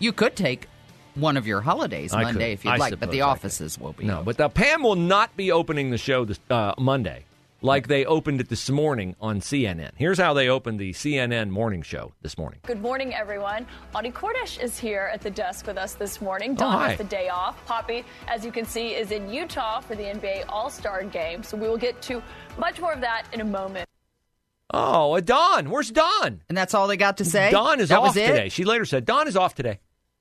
You 0.00 0.12
could 0.12 0.34
take 0.34 0.66
one 1.14 1.36
of 1.36 1.46
your 1.46 1.60
holidays 1.60 2.12
I 2.12 2.22
Monday 2.22 2.50
could. 2.50 2.52
if 2.54 2.64
you'd 2.64 2.70
I 2.72 2.76
like, 2.76 3.00
but 3.00 3.10
the 3.10 3.22
offices 3.22 3.78
will 3.78 3.92
be. 3.92 4.04
No, 4.04 4.14
open. 4.14 4.24
but 4.24 4.36
the, 4.36 4.48
Pam 4.48 4.82
will 4.82 4.96
not 4.96 5.36
be 5.36 5.52
opening 5.52 5.90
the 5.90 5.98
show 5.98 6.24
this 6.24 6.40
uh, 6.50 6.74
Monday 6.78 7.24
like 7.64 7.88
they 7.88 8.04
opened 8.04 8.40
it 8.42 8.48
this 8.50 8.68
morning 8.68 9.16
on 9.22 9.40
CNN. 9.40 9.90
Here's 9.96 10.18
how 10.18 10.34
they 10.34 10.48
opened 10.50 10.78
the 10.78 10.92
CNN 10.92 11.48
morning 11.48 11.80
show 11.80 12.12
this 12.20 12.36
morning. 12.36 12.60
Good 12.66 12.82
morning, 12.82 13.14
everyone. 13.14 13.66
Audie 13.94 14.10
Cornish 14.10 14.58
is 14.58 14.78
here 14.78 15.10
at 15.12 15.22
the 15.22 15.30
desk 15.30 15.66
with 15.66 15.78
us 15.78 15.94
this 15.94 16.20
morning. 16.20 16.52
Oh, 16.52 16.56
Don 16.56 16.72
hi. 16.72 16.88
has 16.90 16.98
the 16.98 17.04
day 17.04 17.30
off. 17.30 17.64
Poppy, 17.64 18.04
as 18.28 18.44
you 18.44 18.52
can 18.52 18.66
see, 18.66 18.88
is 18.94 19.10
in 19.12 19.30
Utah 19.30 19.80
for 19.80 19.94
the 19.94 20.02
NBA 20.02 20.44
All 20.50 20.68
Star 20.68 21.02
game. 21.04 21.42
So 21.42 21.56
we 21.56 21.66
will 21.66 21.78
get 21.78 22.00
to 22.02 22.22
much 22.58 22.80
more 22.80 22.92
of 22.92 23.00
that 23.00 23.24
in 23.32 23.40
a 23.40 23.44
moment. 23.44 23.88
Oh, 24.70 25.14
a 25.14 25.22
Dawn. 25.22 25.70
Where's 25.70 25.90
Don? 25.90 26.42
and 26.48 26.58
that's 26.58 26.74
all 26.74 26.86
they 26.86 26.96
got 26.98 27.16
to 27.18 27.24
say. 27.24 27.50
Dawn 27.50 27.80
is 27.80 27.88
that 27.88 27.98
off 27.98 28.08
was 28.08 28.16
it? 28.16 28.26
today. 28.26 28.48
She 28.50 28.64
later 28.64 28.84
said 28.84 29.06
Don 29.06 29.26
is 29.26 29.36
off 29.36 29.54
today. 29.54 29.78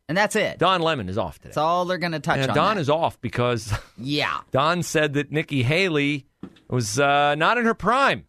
And 0.10 0.18
that's 0.18 0.36
it. 0.36 0.60
Don 0.60 0.82
Lemon 0.82 1.10
is 1.10 1.18
off 1.18 1.38
today. 1.38 1.50
That's 1.50 1.58
all 1.58 1.86
they're 1.86 1.98
going 1.98 2.12
to 2.12 2.20
touch 2.20 2.40
and 2.40 2.50
on. 2.50 2.56
Dawn 2.56 2.76
that. 2.76 2.82
is 2.82 2.90
off 2.90 3.20
because 3.22 3.74
yeah. 3.98 4.42
Don 4.52 4.84
said 4.84 5.14
that 5.14 5.32
Nikki 5.32 5.64
Haley 5.64 6.26
was 6.70 7.00
uh, 7.00 7.36
not 7.36 7.58
in 7.58 7.66
her 7.66 7.74
prime. 7.74 8.26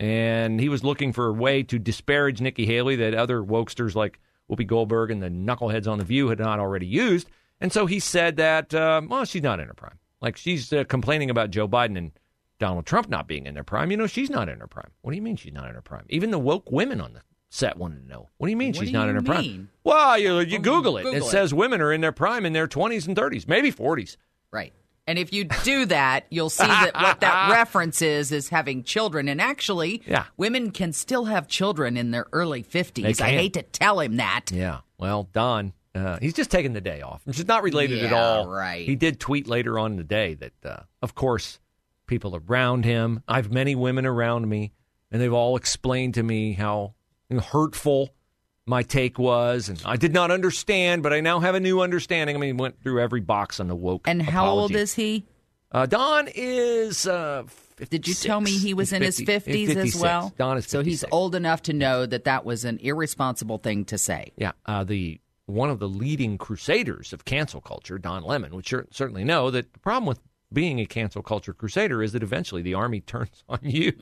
And 0.00 0.60
he 0.60 0.68
was 0.68 0.82
looking 0.82 1.12
for 1.12 1.28
a 1.28 1.32
way 1.32 1.62
to 1.62 1.78
disparage 1.78 2.40
Nikki 2.40 2.66
Haley 2.66 2.96
that 2.96 3.14
other 3.14 3.40
wokesters 3.40 3.94
like 3.94 4.18
Whoopi 4.50 4.66
Goldberg 4.66 5.10
and 5.10 5.22
the 5.22 5.28
knuckleheads 5.28 5.86
on 5.86 5.98
The 5.98 6.04
View 6.04 6.28
had 6.28 6.40
not 6.40 6.58
already 6.58 6.86
used. 6.86 7.30
And 7.60 7.72
so 7.72 7.86
he 7.86 8.00
said 8.00 8.36
that, 8.36 8.74
uh, 8.74 9.02
well, 9.08 9.24
she's 9.24 9.42
not 9.42 9.60
in 9.60 9.68
her 9.68 9.74
prime. 9.74 9.98
Like 10.20 10.36
she's 10.36 10.72
uh, 10.72 10.84
complaining 10.84 11.30
about 11.30 11.50
Joe 11.50 11.68
Biden 11.68 11.96
and 11.96 12.10
Donald 12.58 12.86
Trump 12.86 13.08
not 13.08 13.28
being 13.28 13.46
in 13.46 13.54
their 13.54 13.64
prime. 13.64 13.90
You 13.90 13.96
know, 13.96 14.06
she's 14.06 14.30
not 14.30 14.48
in 14.48 14.60
her 14.60 14.66
prime. 14.66 14.90
What 15.02 15.12
do 15.12 15.16
you 15.16 15.22
mean 15.22 15.36
she's 15.36 15.52
not 15.52 15.68
in 15.68 15.74
her 15.74 15.82
prime? 15.82 16.06
Even 16.08 16.30
the 16.30 16.38
woke 16.38 16.70
women 16.72 17.00
on 17.00 17.12
the 17.12 17.20
set 17.54 17.76
wanted 17.76 18.02
to 18.02 18.08
know. 18.08 18.28
What 18.38 18.48
do 18.48 18.50
you 18.50 18.56
mean 18.56 18.72
What 18.72 18.84
she's 18.84 18.92
not 18.92 19.08
in 19.08 19.14
her 19.14 19.22
prime? 19.22 19.68
Well, 19.84 20.18
you, 20.18 20.40
you 20.40 20.58
Google 20.58 20.96
it. 20.98 21.04
Google 21.04 21.22
it 21.22 21.26
it. 21.26 21.30
says 21.30 21.54
women 21.54 21.80
are 21.80 21.92
in 21.92 22.00
their 22.00 22.12
prime 22.12 22.44
in 22.44 22.52
their 22.52 22.66
20s 22.66 23.06
and 23.06 23.16
30s, 23.16 23.46
maybe 23.46 23.70
40s. 23.70 24.16
Right. 24.50 24.72
And 25.06 25.18
if 25.18 25.32
you 25.32 25.44
do 25.44 25.84
that, 25.86 26.24
you'll 26.30 26.50
see 26.50 26.66
that 26.66 26.92
what 26.94 27.20
that 27.20 27.50
reference 27.52 28.00
is 28.02 28.32
is 28.32 28.48
having 28.48 28.82
children. 28.82 29.28
And 29.28 29.40
actually, 29.40 30.02
Yeah. 30.06 30.24
women 30.36 30.70
can 30.70 30.92
still 30.92 31.26
have 31.26 31.46
children 31.46 31.96
in 31.96 32.10
their 32.10 32.26
early 32.32 32.62
50s. 32.62 33.20
I 33.20 33.30
hate 33.30 33.52
to 33.52 33.62
tell 33.62 34.00
him 34.00 34.16
that. 34.16 34.46
Yeah. 34.50 34.80
Well, 34.98 35.28
Don, 35.32 35.74
uh, 35.94 36.18
he's 36.20 36.32
just 36.34 36.50
taking 36.50 36.72
the 36.72 36.80
day 36.80 37.02
off. 37.02 37.20
Which 37.26 37.38
is 37.38 37.46
not 37.46 37.62
related 37.62 38.02
at 38.02 38.12
all. 38.12 38.48
right. 38.48 38.86
He 38.86 38.96
did 38.96 39.20
tweet 39.20 39.46
later 39.46 39.78
on 39.78 39.92
in 39.92 39.96
the 39.98 40.04
day 40.04 40.34
that, 40.34 40.52
uh, 40.64 40.80
of 41.02 41.14
course, 41.14 41.60
people 42.06 42.34
around 42.48 42.84
him, 42.84 43.22
I 43.28 43.36
have 43.36 43.52
many 43.52 43.74
women 43.74 44.06
around 44.06 44.48
me, 44.48 44.72
and 45.12 45.20
they've 45.20 45.32
all 45.32 45.56
explained 45.56 46.14
to 46.14 46.22
me 46.22 46.54
how 46.54 46.94
hurtful 47.38 48.14
my 48.66 48.82
take 48.82 49.18
was. 49.18 49.68
And 49.68 49.80
I 49.84 49.96
did 49.96 50.12
not 50.12 50.30
understand, 50.30 51.02
but 51.02 51.12
I 51.12 51.20
now 51.20 51.40
have 51.40 51.54
a 51.54 51.60
new 51.60 51.80
understanding. 51.80 52.36
I 52.36 52.38
mean, 52.38 52.56
he 52.56 52.60
went 52.60 52.80
through 52.82 53.00
every 53.00 53.20
box 53.20 53.60
on 53.60 53.68
the 53.68 53.76
woke. 53.76 54.08
And 54.08 54.22
how 54.22 54.48
old 54.48 54.74
is 54.74 54.94
he? 54.94 55.24
Uh, 55.70 55.86
Don 55.86 56.28
is. 56.34 57.06
Uh, 57.06 57.44
Did 57.90 58.06
you 58.06 58.14
tell 58.14 58.40
me 58.40 58.56
he 58.56 58.74
was 58.74 58.90
He's 58.90 58.96
in 58.96 59.02
his 59.02 59.20
50s 59.20 59.74
as 59.74 59.96
well? 59.96 60.32
Don 60.38 60.56
is 60.56 60.66
so 60.66 60.82
he's 60.82 61.04
old 61.10 61.34
enough 61.34 61.62
to 61.62 61.72
know 61.72 62.06
that 62.06 62.24
that 62.24 62.44
was 62.44 62.64
an 62.64 62.78
irresponsible 62.78 63.58
thing 63.58 63.84
to 63.86 63.98
say. 63.98 64.32
Yeah, 64.36 64.52
uh, 64.66 64.84
the 64.84 65.20
one 65.46 65.70
of 65.70 65.78
the 65.80 65.88
leading 65.88 66.38
crusaders 66.38 67.12
of 67.12 67.24
cancel 67.24 67.60
culture, 67.60 67.98
Don 67.98 68.22
Lemon, 68.22 68.54
would 68.54 68.66
cer- 68.66 68.86
certainly 68.90 69.24
know 69.24 69.50
that 69.50 69.72
the 69.72 69.78
problem 69.80 70.06
with 70.06 70.20
being 70.52 70.78
a 70.78 70.86
cancel 70.86 71.22
culture 71.22 71.52
crusader 71.52 72.02
is 72.02 72.12
that 72.12 72.22
eventually 72.22 72.62
the 72.62 72.74
army 72.74 73.00
turns 73.06 73.42
on 73.48 73.58
you 73.62 73.92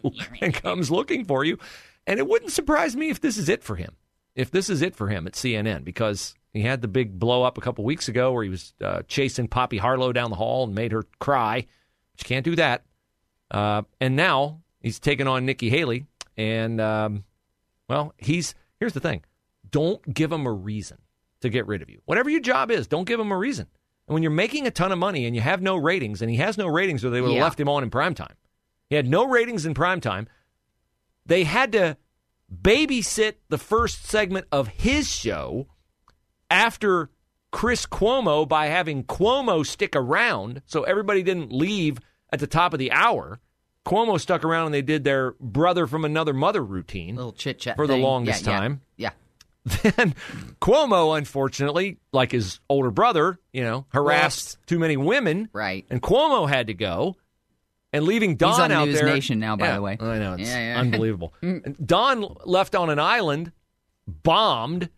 and 0.41 0.55
comes 0.55 0.91
looking 0.91 1.25
for 1.25 1.43
you. 1.43 1.59
And 2.07 2.19
it 2.19 2.27
wouldn't 2.29 2.53
surprise 2.53 2.97
me 2.97 3.11
if 3.11 3.21
this 3.21 3.37
is 3.39 3.49
it 3.49 3.63
for 3.63 3.77
him. 3.77 3.97
If 4.35 4.51
this 4.51 4.69
is 4.71 4.83
it 4.83 4.97
for 4.97 5.09
him 5.09 5.27
at 5.27 5.35
CNN, 5.35 5.85
because 5.85 6.35
he 6.53 6.63
had 6.63 6.83
the 6.83 6.89
big 6.89 7.19
blow 7.19 7.43
up 7.43 7.59
a 7.59 7.61
couple 7.61 7.85
weeks 7.85 8.09
ago 8.09 8.33
where 8.33 8.43
he 8.43 8.49
was 8.51 8.75
uh, 8.83 9.03
chasing 9.07 9.47
Poppy 9.49 9.79
Harlow 9.79 10.13
down 10.13 10.31
the 10.31 10.37
hall 10.37 10.65
and 10.65 10.75
made 10.75 10.93
her 10.93 11.05
cry. 11.19 11.67
She 12.17 12.25
can't 12.25 12.45
do 12.45 12.57
that. 12.57 12.85
Uh, 13.51 13.83
and 14.01 14.17
now 14.17 14.61
he's 14.81 14.99
taking 14.99 15.27
on 15.29 15.45
Nikki 15.45 15.69
Haley, 15.69 16.07
and 16.39 16.81
um, 16.81 17.25
well, 17.89 18.15
he's 18.17 18.55
here's 18.81 18.95
the 18.95 19.01
thing: 19.01 19.23
don't 19.71 20.15
give 20.15 20.33
him 20.33 20.47
a 20.47 20.53
reason 20.53 20.97
to 21.43 21.51
get 21.51 21.67
rid 21.67 21.83
of 21.83 21.91
you. 21.91 22.01
Whatever 22.07 22.31
your 22.31 22.41
job 22.41 22.71
is, 22.71 22.87
don't 22.87 23.05
give 23.05 23.21
him 23.21 23.31
a 23.31 23.37
reason. 23.37 23.67
And 24.09 24.15
when 24.15 24.23
you're 24.23 24.33
making 24.33 24.67
a 24.67 24.71
ton 24.71 24.91
of 24.93 24.99
money 24.99 25.27
and 25.27 25.37
you 25.37 25.43
have 25.43 25.61
no 25.61 25.77
ratings, 25.77 26.23
and 26.23 26.31
he 26.31 26.39
has 26.39 26.57
no 26.57 26.67
ratings, 26.67 27.05
or 27.05 27.11
they 27.11 27.21
would 27.21 27.29
have 27.31 27.37
Yeah. 27.37 27.45
left 27.45 27.61
him 27.61 27.69
on 27.69 27.83
in 27.83 27.91
prime 27.91 28.15
time. 28.15 28.35
He 28.89 28.97
had 28.97 29.07
no 29.07 29.27
ratings 29.29 29.67
in 29.67 29.75
prime 29.75 30.01
time. 30.01 30.27
They 31.27 31.45
had 31.45 31.73
to 31.73 31.97
babysit 32.53 33.35
the 33.49 33.59
first 33.59 34.05
segment 34.05 34.47
of 34.53 34.69
his 34.69 35.11
show 35.11 35.69
after 36.51 37.11
Chris 37.51 37.87
Cuomo 37.87 38.49
by 38.49 38.67
having 38.67 39.05
Cuomo 39.05 39.65
stick 39.65 39.95
around 39.95 40.63
so 40.67 40.83
everybody 40.83 41.23
didn't 41.23 41.53
leave 41.53 41.99
at 42.33 42.41
the 42.41 42.47
top 42.47 42.73
of 42.73 42.79
the 42.79 42.91
hour. 42.91 43.41
Cuomo 43.87 44.19
stuck 44.19 44.45
around 44.45 44.67
and 44.67 44.75
they 44.75 44.83
did 44.83 45.05
their 45.05 45.33
brother 45.41 45.87
from 45.87 46.05
another 46.05 46.33
mother 46.33 46.63
routine. 46.63 47.17
little 47.17 47.33
chit 47.33 47.59
chat 47.59 47.77
For 47.77 47.87
the 47.87 47.97
longest 47.97 48.47
yeah, 48.47 48.53
yeah, 48.53 48.59
time. 48.59 48.81
Yeah. 48.97 49.11
Then 49.83 50.15
Cuomo, 50.61 51.17
unfortunately, 51.17 51.99
like 52.13 52.33
his 52.33 52.59
older 52.69 52.91
brother, 52.91 53.39
you 53.53 53.63
know, 53.63 53.87
harassed 53.91 54.59
too 54.67 54.79
many 54.79 54.97
women. 54.97 55.49
Right. 55.53 55.87
And 55.89 56.03
Cuomo 56.03 56.49
had 56.49 56.67
to 56.67 56.75
go. 56.75 57.17
And 57.93 58.05
leaving 58.07 58.37
Don 58.37 58.51
He's 58.53 58.59
on 58.59 58.73
out 58.73 58.87
News 58.89 58.99
there. 59.01 59.07
Nation 59.07 59.39
now, 59.39 59.57
by 59.57 59.67
Yeah, 59.67 59.75
the 59.77 59.83
way. 59.83 59.97
I 60.01 60.19
know. 60.19 60.35
It's 60.35 60.49
Yeah, 60.49 60.73
yeah. 60.75 60.81
unbelievable. 60.81 61.35
Don 61.85 62.27
left 62.45 62.75
on 62.75 62.89
an 62.91 62.99
island, 62.99 63.53
bombed. 64.07 64.89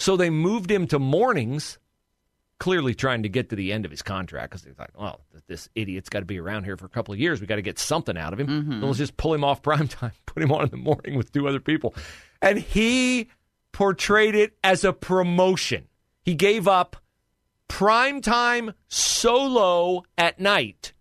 So 0.00 0.16
they 0.16 0.30
moved 0.30 0.68
him 0.68 0.88
to 0.88 0.98
mornings, 0.98 1.78
clearly 2.58 2.92
trying 2.94 3.22
to 3.22 3.28
get 3.28 3.50
to 3.50 3.56
the 3.56 3.72
end 3.72 3.84
of 3.84 3.92
his 3.92 4.02
contract 4.02 4.50
because 4.50 4.62
they're 4.62 4.74
like, 4.76 4.98
well, 5.00 5.20
this 5.46 5.68
idiot's 5.76 6.08
got 6.08 6.20
to 6.20 6.24
be 6.24 6.40
around 6.40 6.64
here 6.64 6.76
for 6.76 6.86
a 6.86 6.88
couple 6.88 7.14
of 7.14 7.20
years. 7.20 7.40
We 7.40 7.46
got 7.46 7.56
to 7.56 7.62
get 7.62 7.78
something 7.78 8.16
out 8.18 8.32
of 8.32 8.40
him. 8.40 8.46
Mm-hmm. 8.48 8.80
So 8.80 8.86
let's 8.86 8.98
just 8.98 9.16
pull 9.16 9.32
him 9.32 9.44
off 9.44 9.62
prime 9.62 9.86
time, 9.86 10.12
put 10.26 10.42
him 10.42 10.50
on 10.50 10.64
in 10.64 10.70
the 10.70 10.76
morning 10.76 11.14
with 11.16 11.30
two 11.30 11.46
other 11.46 11.60
people. 11.60 11.94
And 12.40 12.58
he 12.58 13.28
portrayed 13.70 14.34
it 14.34 14.56
as 14.64 14.82
a 14.82 14.92
promotion. 14.92 15.86
He 16.24 16.34
gave 16.34 16.66
up 16.66 16.96
prime 17.68 18.20
time 18.20 18.72
solo 18.88 20.02
at 20.18 20.40
night 20.40 20.92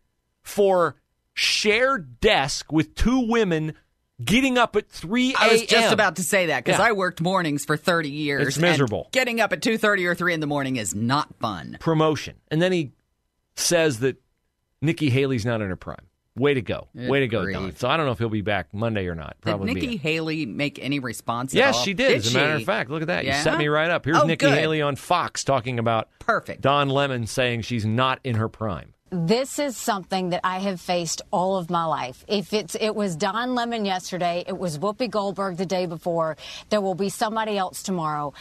for 0.43 0.95
shared 1.33 2.19
desk 2.19 2.71
with 2.71 2.95
two 2.95 3.19
women 3.27 3.73
getting 4.23 4.57
up 4.57 4.75
at 4.75 4.87
3 4.89 5.29
a.m. 5.29 5.35
I 5.39 5.51
was 5.53 5.65
just 5.65 5.91
about 5.93 6.17
to 6.17 6.23
say 6.23 6.47
that 6.47 6.63
because 6.63 6.79
Yeah. 6.79 6.85
I 6.85 6.91
worked 6.91 7.21
mornings 7.21 7.65
for 7.65 7.75
30 7.77 8.09
years. 8.09 8.47
It's 8.49 8.57
and 8.57 8.61
miserable. 8.63 9.09
getting 9.11 9.39
up 9.41 9.51
at 9.53 9.61
2.30 9.61 10.05
or 10.05 10.15
3 10.15 10.33
in 10.35 10.39
the 10.39 10.47
morning 10.47 10.75
is 10.75 10.93
not 10.93 11.33
fun. 11.39 11.77
promotion. 11.79 12.35
And 12.49 12.61
then 12.61 12.71
he 12.71 12.91
says 13.55 13.99
that 13.99 14.17
Nikki 14.81 15.09
Haley's 15.09 15.45
not 15.45 15.61
in 15.61 15.69
her 15.69 15.75
prime. 15.75 16.05
Way 16.37 16.53
to 16.53 16.61
go. 16.61 16.87
Way 16.93 17.19
to 17.21 17.27
go. 17.27 17.45
Don. 17.51 17.75
So 17.75 17.89
I 17.89 17.97
don't 17.97 18.05
know 18.05 18.13
if 18.13 18.19
he'll 18.19 18.29
be 18.29 18.41
back 18.41 18.73
Monday 18.73 19.07
or 19.07 19.15
not. 19.15 19.35
Did 19.41 19.41
Probably 19.41 19.73
Nikki 19.73 19.87
be. 19.87 19.97
Haley 19.97 20.45
make 20.45 20.79
any 20.81 20.99
response 20.99 21.53
at 21.53 21.57
Yes, 21.57 21.81
she 21.83 21.93
did. 21.93 22.13
As 22.17 22.33
a 22.33 22.37
matter 22.37 22.57
she? 22.57 22.63
of 22.63 22.65
fact, 22.65 22.89
look 22.89 23.01
at 23.01 23.09
that. 23.09 23.25
You 23.25 23.33
set 23.33 23.57
me 23.57 23.67
right 23.67 23.89
up. 23.91 24.05
Here's 24.05 24.17
Oh, 24.17 24.25
Nikki 24.25 24.45
good. 24.45 24.57
Haley 24.57 24.81
on 24.81 24.95
Fox 24.95 25.43
talking 25.43 25.77
about 25.77 26.07
Perfect. 26.19 26.61
Don 26.61 26.87
Lemon 26.89 27.27
saying 27.27 27.63
she's 27.63 27.85
not 27.85 28.19
in 28.23 28.35
her 28.35 28.47
prime. 28.47 28.93
This 29.13 29.59
is 29.59 29.75
something 29.75 30.29
that 30.29 30.39
I 30.41 30.59
have 30.59 30.79
faced 30.79 31.21
all 31.31 31.57
of 31.57 31.69
my 31.69 31.83
life. 31.83 32.23
If 32.29 32.53
it's 32.53 32.75
it 32.79 32.95
was 32.95 33.17
Don 33.17 33.55
Lemon 33.55 33.83
yesterday, 33.83 34.45
it 34.47 34.57
was 34.57 34.79
Whoopi 34.79 35.09
Goldberg 35.09 35.57
the 35.57 35.65
day 35.65 35.85
before, 35.85 36.37
there 36.69 36.79
will 36.79 36.95
be 36.95 37.09
somebody 37.09 37.57
else 37.57 37.83
tomorrow. 37.83 38.33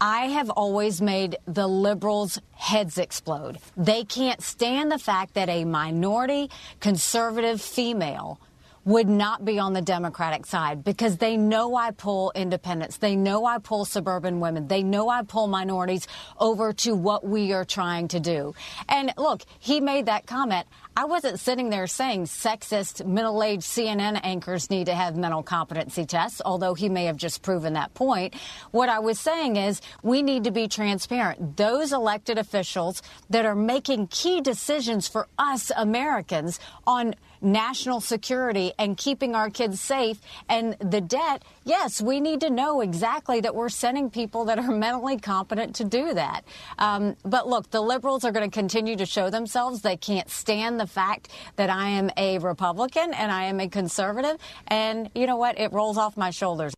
I 0.00 0.26
have 0.26 0.48
always 0.50 1.02
made 1.02 1.38
the 1.46 1.66
liberals' 1.66 2.38
heads 2.52 2.98
explode. 2.98 3.58
They 3.76 4.04
can't 4.04 4.40
stand 4.42 4.92
the 4.92 4.98
fact 5.00 5.34
that 5.34 5.48
a 5.48 5.64
minority 5.64 6.50
conservative 6.78 7.60
female 7.60 8.38
would 8.86 9.08
not 9.08 9.44
be 9.44 9.58
on 9.58 9.72
the 9.72 9.82
Democratic 9.82 10.46
side 10.46 10.84
because 10.84 11.16
they 11.16 11.36
know 11.36 11.74
I 11.74 11.90
pull 11.90 12.32
independents. 12.36 12.98
They 12.98 13.16
know 13.16 13.44
I 13.44 13.58
pull 13.58 13.84
suburban 13.84 14.38
women. 14.38 14.68
They 14.68 14.84
know 14.84 15.08
I 15.08 15.24
pull 15.24 15.48
minorities 15.48 16.06
over 16.38 16.72
to 16.72 16.94
what 16.94 17.26
we 17.26 17.52
are 17.52 17.64
trying 17.64 18.06
to 18.08 18.20
do. 18.20 18.54
And 18.88 19.12
look, 19.18 19.42
he 19.58 19.80
made 19.80 20.06
that 20.06 20.26
comment. 20.26 20.68
I 20.96 21.04
wasn't 21.04 21.40
sitting 21.40 21.68
there 21.68 21.88
saying 21.88 22.24
sexist 22.24 23.04
middle 23.04 23.42
aged 23.42 23.64
CNN 23.64 24.20
anchors 24.22 24.70
need 24.70 24.86
to 24.86 24.94
have 24.94 25.16
mental 25.16 25.42
competency 25.42 26.06
tests, 26.06 26.40
although 26.44 26.74
he 26.74 26.88
may 26.88 27.06
have 27.06 27.16
just 27.16 27.42
proven 27.42 27.72
that 27.72 27.92
point. 27.92 28.34
What 28.70 28.88
I 28.88 29.00
was 29.00 29.18
saying 29.18 29.56
is 29.56 29.82
we 30.02 30.22
need 30.22 30.44
to 30.44 30.52
be 30.52 30.68
transparent. 30.68 31.56
Those 31.56 31.92
elected 31.92 32.38
officials 32.38 33.02
that 33.30 33.44
are 33.44 33.56
making 33.56 34.06
key 34.06 34.40
decisions 34.40 35.08
for 35.08 35.26
us 35.38 35.72
Americans 35.76 36.60
on 36.86 37.14
national 37.40 38.00
security 38.00 38.72
and 38.78 38.96
keeping 38.96 39.34
our 39.34 39.50
kids 39.50 39.80
safe. 39.80 40.20
And 40.48 40.76
the 40.80 41.00
debt, 41.00 41.44
yes, 41.64 42.00
we 42.00 42.20
need 42.20 42.40
to 42.40 42.50
know 42.50 42.80
exactly 42.80 43.40
that 43.40 43.54
we're 43.54 43.68
sending 43.68 44.10
people 44.10 44.44
that 44.46 44.58
are 44.58 44.70
mentally 44.70 45.18
competent 45.18 45.76
to 45.76 45.84
do 45.84 46.14
that. 46.14 46.44
Um, 46.78 47.16
but 47.24 47.48
look, 47.48 47.70
the 47.70 47.80
liberals 47.80 48.24
are 48.24 48.32
going 48.32 48.48
to 48.48 48.54
continue 48.54 48.96
to 48.96 49.06
show 49.06 49.30
themselves. 49.30 49.82
They 49.82 49.96
can't 49.96 50.30
stand 50.30 50.80
the 50.80 50.86
fact 50.86 51.28
that 51.56 51.70
I 51.70 51.88
am 51.88 52.10
a 52.16 52.38
Republican 52.38 53.12
and 53.14 53.30
I 53.32 53.44
am 53.44 53.60
a 53.60 53.68
conservative. 53.68 54.36
And 54.66 55.10
you 55.14 55.26
know 55.26 55.36
what? 55.36 55.58
It 55.58 55.72
rolls 55.72 55.98
off 55.98 56.16
my 56.16 56.30
shoulders. 56.30 56.74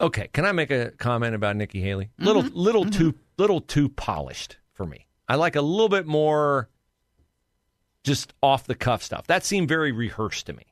Okay, 0.00 0.28
can 0.32 0.44
I 0.44 0.52
make 0.52 0.70
a 0.70 0.90
comment 0.90 1.34
about 1.34 1.56
Nikki 1.56 1.80
Haley? 1.80 2.10
Little, 2.18 2.42
little 2.42 2.84
too, 2.84 3.14
little 3.38 3.60
too 3.60 3.88
polished 3.88 4.58
for 4.72 4.84
me. 4.84 5.06
I 5.28 5.36
like 5.36 5.56
a 5.56 5.62
little 5.62 5.88
bit 5.88 6.06
more 6.06 6.68
just 8.04 8.34
off 8.42 8.66
the 8.66 8.74
cuff 8.74 9.02
stuff. 9.02 9.26
That 9.26 9.44
seemed 9.44 9.68
very 9.68 9.90
rehearsed 9.90 10.46
to 10.46 10.52
me. 10.52 10.64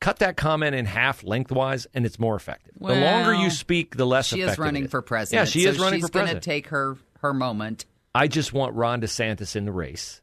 Cut 0.00 0.20
that 0.20 0.36
comment 0.36 0.74
in 0.74 0.86
half 0.86 1.24
lengthwise, 1.24 1.86
and 1.94 2.06
it's 2.06 2.18
more 2.18 2.36
effective. 2.36 2.74
the 2.78 2.94
longer 2.94 3.34
you 3.34 3.50
speak, 3.50 3.96
the 3.96 4.06
less 4.06 4.26
She 4.26 4.36
effective 4.40 4.52
is 4.52 4.58
running 4.58 4.88
for 4.88 5.02
president. 5.02 5.46
Yeah, 5.46 5.50
she 5.50 5.62
so 5.62 5.70
is 5.70 5.78
running 5.78 6.00
for 6.00 6.08
president. 6.08 6.44
She's 6.44 6.50
going 6.60 6.62
to 6.62 6.64
take 6.64 6.68
her 6.68 6.96
her 7.20 7.34
moment. 7.34 7.86
I 8.14 8.28
just 8.28 8.52
want 8.52 8.74
Ron 8.74 9.00
DeSantis 9.00 9.56
in 9.56 9.64
the 9.64 9.72
race, 9.72 10.20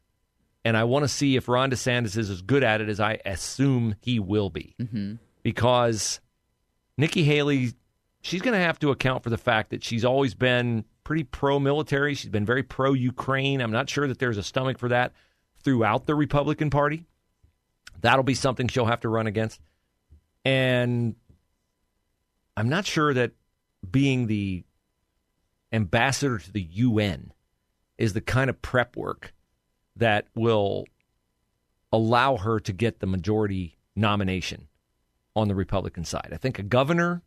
and 0.64 0.76
I 0.76 0.84
want 0.84 1.04
to 1.04 1.08
see 1.08 1.36
if 1.36 1.48
Ron 1.48 1.70
DeSantis 1.70 2.16
is 2.16 2.30
as 2.30 2.42
good 2.42 2.62
at 2.62 2.80
it 2.80 2.88
as 2.88 3.00
I 3.00 3.18
assume 3.26 3.96
he 4.00 4.18
will 4.18 4.50
be. 4.50 4.74
Mm-hmm. 4.80 5.14
Because 5.42 6.20
Nikki 6.96 7.24
Haley, 7.24 7.72
she's 8.20 8.40
going 8.40 8.54
to 8.54 8.64
have 8.64 8.78
to 8.78 8.90
account 8.90 9.24
for 9.24 9.30
the 9.30 9.38
fact 9.38 9.70
that 9.70 9.82
she's 9.82 10.04
always 10.04 10.34
been 10.34 10.84
pretty 11.02 11.24
pro-military. 11.24 12.14
She's 12.14 12.30
been 12.30 12.46
very 12.46 12.62
pro-Ukraine. 12.62 13.60
I'm 13.60 13.72
not 13.72 13.90
sure 13.90 14.06
that 14.06 14.20
there's 14.20 14.38
a 14.38 14.44
stomach 14.44 14.78
for 14.78 14.88
that 14.90 15.12
throughout 15.62 16.06
the 16.06 16.14
Republican 16.14 16.70
Party. 16.70 17.04
That'll 18.00 18.24
be 18.24 18.34
something 18.34 18.68
she'll 18.68 18.86
have 18.86 19.00
to 19.00 19.08
run 19.08 19.26
against, 19.26 19.60
and 20.44 21.14
I'm 22.56 22.68
not 22.68 22.84
sure 22.84 23.14
that 23.14 23.32
being 23.88 24.26
the 24.26 24.64
ambassador 25.72 26.38
to 26.38 26.52
the 26.52 26.62
UN 26.62 27.32
is 27.98 28.12
the 28.12 28.20
kind 28.20 28.50
of 28.50 28.60
prep 28.60 28.96
work 28.96 29.32
that 29.96 30.26
will 30.34 30.86
allow 31.92 32.36
her 32.36 32.58
to 32.60 32.72
get 32.72 33.00
the 33.00 33.06
majority 33.06 33.76
nomination 33.94 34.68
on 35.36 35.48
the 35.48 35.54
Republican 35.54 36.04
side. 36.04 36.30
I 36.32 36.36
think 36.36 36.58
a 36.58 36.62
governor 36.62 37.22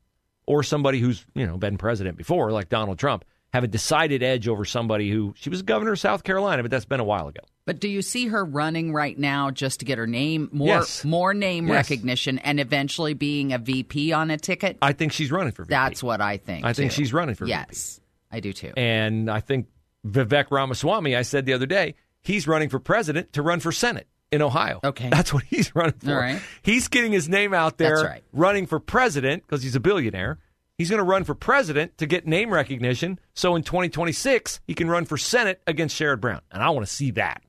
or 0.45 0.63
somebody 0.63 0.99
who's, 0.99 1.25
you 1.33 1.45
know, 1.45 1.57
been 1.57 1.77
president 1.77 2.17
before 2.17 2.51
like 2.51 2.69
Donald 2.69 2.99
Trump 2.99 3.25
have 3.55 3.63
a 3.63 3.67
decided 3.67 4.21
edge 4.21 4.47
over 4.47 4.65
somebody 4.65 5.09
who 5.09 5.33
she 5.37 5.49
was 5.49 5.61
governor 5.61 5.93
of 5.93 5.99
South 5.99 6.23
Carolina, 6.23 6.61
but 6.61 6.69
that's 6.71 6.85
been 6.85 6.99
a 6.99 7.03
while 7.05 7.27
ago. 7.27 7.39
But 7.65 7.79
do 7.79 7.87
you 7.87 8.01
see 8.01 8.27
her 8.27 8.45
running 8.45 8.93
right 8.93 9.17
now 9.17 9.49
just 9.49 9.79
to 9.79 9.85
get 9.85 9.97
her 9.97 10.05
name 10.05 10.49
more 10.51 10.67
Yes. 10.67 11.03
more 11.03 11.33
name 11.33 11.67
Yes. 11.67 11.89
recognition 11.89 12.37
and 12.39 12.59
eventually 12.59 13.13
being 13.15 13.53
a 13.53 13.57
VP 13.57 14.11
on 14.13 14.29
a 14.29 14.37
ticket? 14.37 14.77
I 14.81 14.93
think 14.93 15.13
she's 15.13 15.31
running 15.31 15.51
for 15.53 15.63
VP. 15.63 15.71
That's 15.71 16.03
what 16.03 16.21
I 16.21 16.37
think. 16.37 16.65
I 16.65 16.73
think 16.73 16.91
she's 16.91 17.11
running 17.13 17.35
for 17.35 17.45
VP. 17.45 17.57
Yes, 17.57 18.01
I 18.31 18.39
do 18.39 18.53
too. 18.53 18.73
And 18.77 19.31
I 19.31 19.39
think 19.39 19.67
Vivek 20.05 20.51
Ramaswamy, 20.51 21.15
I 21.15 21.23
said 21.23 21.45
the 21.45 21.53
other 21.53 21.65
day, 21.65 21.95
he's 22.21 22.47
running 22.47 22.69
for 22.69 22.79
president 22.79 23.33
to 23.33 23.41
run 23.41 23.59
for 23.59 23.71
Senate 23.71 24.07
in 24.31 24.41
Ohio. 24.41 24.79
Okay. 24.83 25.09
That's 25.09 25.33
what 25.33 25.43
he's 25.43 25.73
running 25.75 25.93
for. 25.97 26.11
All 26.11 26.17
right. 26.19 26.41
He's 26.61 26.87
getting 26.87 27.11
his 27.11 27.29
name 27.29 27.53
out 27.53 27.77
there 27.77 28.03
right. 28.03 28.23
running 28.33 28.67
for 28.67 28.79
president 28.79 29.43
because 29.43 29.63
he's 29.63 29.75
a 29.75 29.79
billionaire. 29.79 30.39
He's 30.77 30.89
going 30.89 30.99
to 30.99 31.03
run 31.03 31.23
for 31.23 31.35
president 31.35 31.97
to 31.99 32.05
get 32.05 32.27
name 32.27 32.53
recognition. 32.53 33.19
So 33.33 33.55
in 33.55 33.63
2026, 33.63 34.59
he 34.67 34.73
can 34.73 34.89
run 34.89 35.05
for 35.05 35.17
Senate 35.17 35.61
against 35.65 35.99
Sherrod 35.99 36.19
Brown. 36.19 36.41
And 36.51 36.61
I 36.61 36.69
want 36.69 36.85
to 36.85 36.91
see 36.93 37.11
that. 37.11 37.41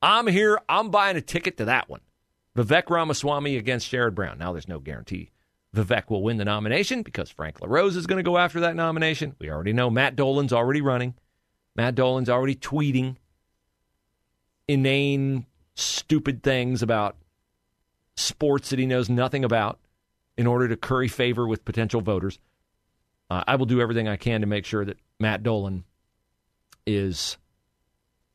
I'm 0.00 0.26
here. 0.26 0.58
I'm 0.68 0.90
buying 0.90 1.16
a 1.16 1.20
ticket 1.20 1.58
to 1.58 1.66
that 1.66 1.90
one. 1.90 2.00
Vivek 2.56 2.88
Ramaswamy 2.88 3.56
against 3.56 3.90
Sherrod 3.90 4.14
Brown. 4.14 4.38
Now, 4.38 4.52
there's 4.52 4.68
no 4.68 4.78
guarantee 4.78 5.30
Vivek 5.74 6.10
will 6.10 6.22
win 6.22 6.36
the 6.36 6.44
nomination 6.44 7.02
because 7.02 7.30
Frank 7.30 7.60
LaRose 7.60 7.96
is 7.96 8.06
going 8.06 8.18
to 8.18 8.28
go 8.28 8.38
after 8.38 8.60
that 8.60 8.76
nomination. 8.76 9.36
We 9.38 9.50
already 9.50 9.72
know 9.72 9.88
Matt 9.90 10.16
Dolan's 10.16 10.52
already 10.52 10.80
running. 10.80 11.14
Matt 11.76 11.94
Dolan's 11.94 12.28
already 12.28 12.56
tweeting 12.56 13.16
inane, 14.66 15.46
stupid 15.74 16.42
things 16.42 16.82
about 16.82 17.16
sports 18.16 18.70
that 18.70 18.78
he 18.78 18.86
knows 18.86 19.08
nothing 19.08 19.44
about 19.44 19.78
in 20.36 20.46
order 20.46 20.66
to 20.68 20.76
curry 20.76 21.08
favor 21.08 21.46
with 21.46 21.64
potential 21.64 22.00
voters. 22.00 22.38
Uh, 23.30 23.44
I 23.46 23.56
will 23.56 23.66
do 23.66 23.80
everything 23.80 24.08
I 24.08 24.16
can 24.16 24.40
to 24.40 24.46
make 24.46 24.64
sure 24.64 24.84
that 24.84 24.98
Matt 25.20 25.42
Dolan 25.42 25.84
is 26.86 27.38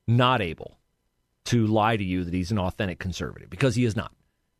not 0.08 0.42
able 0.42 0.78
to 1.46 1.68
lie 1.68 1.98
to 1.98 2.04
you 2.04 2.24
that 2.24 2.34
he's 2.34 2.52
an 2.52 2.60
authentic 2.60 3.00
conservative 3.00 3.50
because 3.50 3.76
he 3.76 3.86
is 3.86 3.96
not 3.96 4.12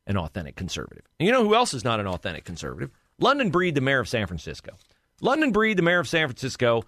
an 0.06 0.18
authentic 0.18 0.56
conservative. 0.56 1.06
And 1.20 1.26
you 1.26 1.32
know 1.32 1.44
who 1.44 1.56
else 1.56 1.74
is 1.74 1.84
not 1.84 2.00
an 2.00 2.08
authentic 2.08 2.44
conservative? 2.44 2.92
London 3.20 3.50
Breed, 3.50 3.76
the 3.76 3.82
mayor 3.82 4.00
of 4.00 4.10
San 4.10 4.28
Francisco. 4.28 4.74
London 5.22 5.52
Breed, 5.52 5.78
the 5.78 5.84
mayor 5.84 6.00
of 6.00 6.08
San 6.08 6.28
Francisco, 6.28 6.84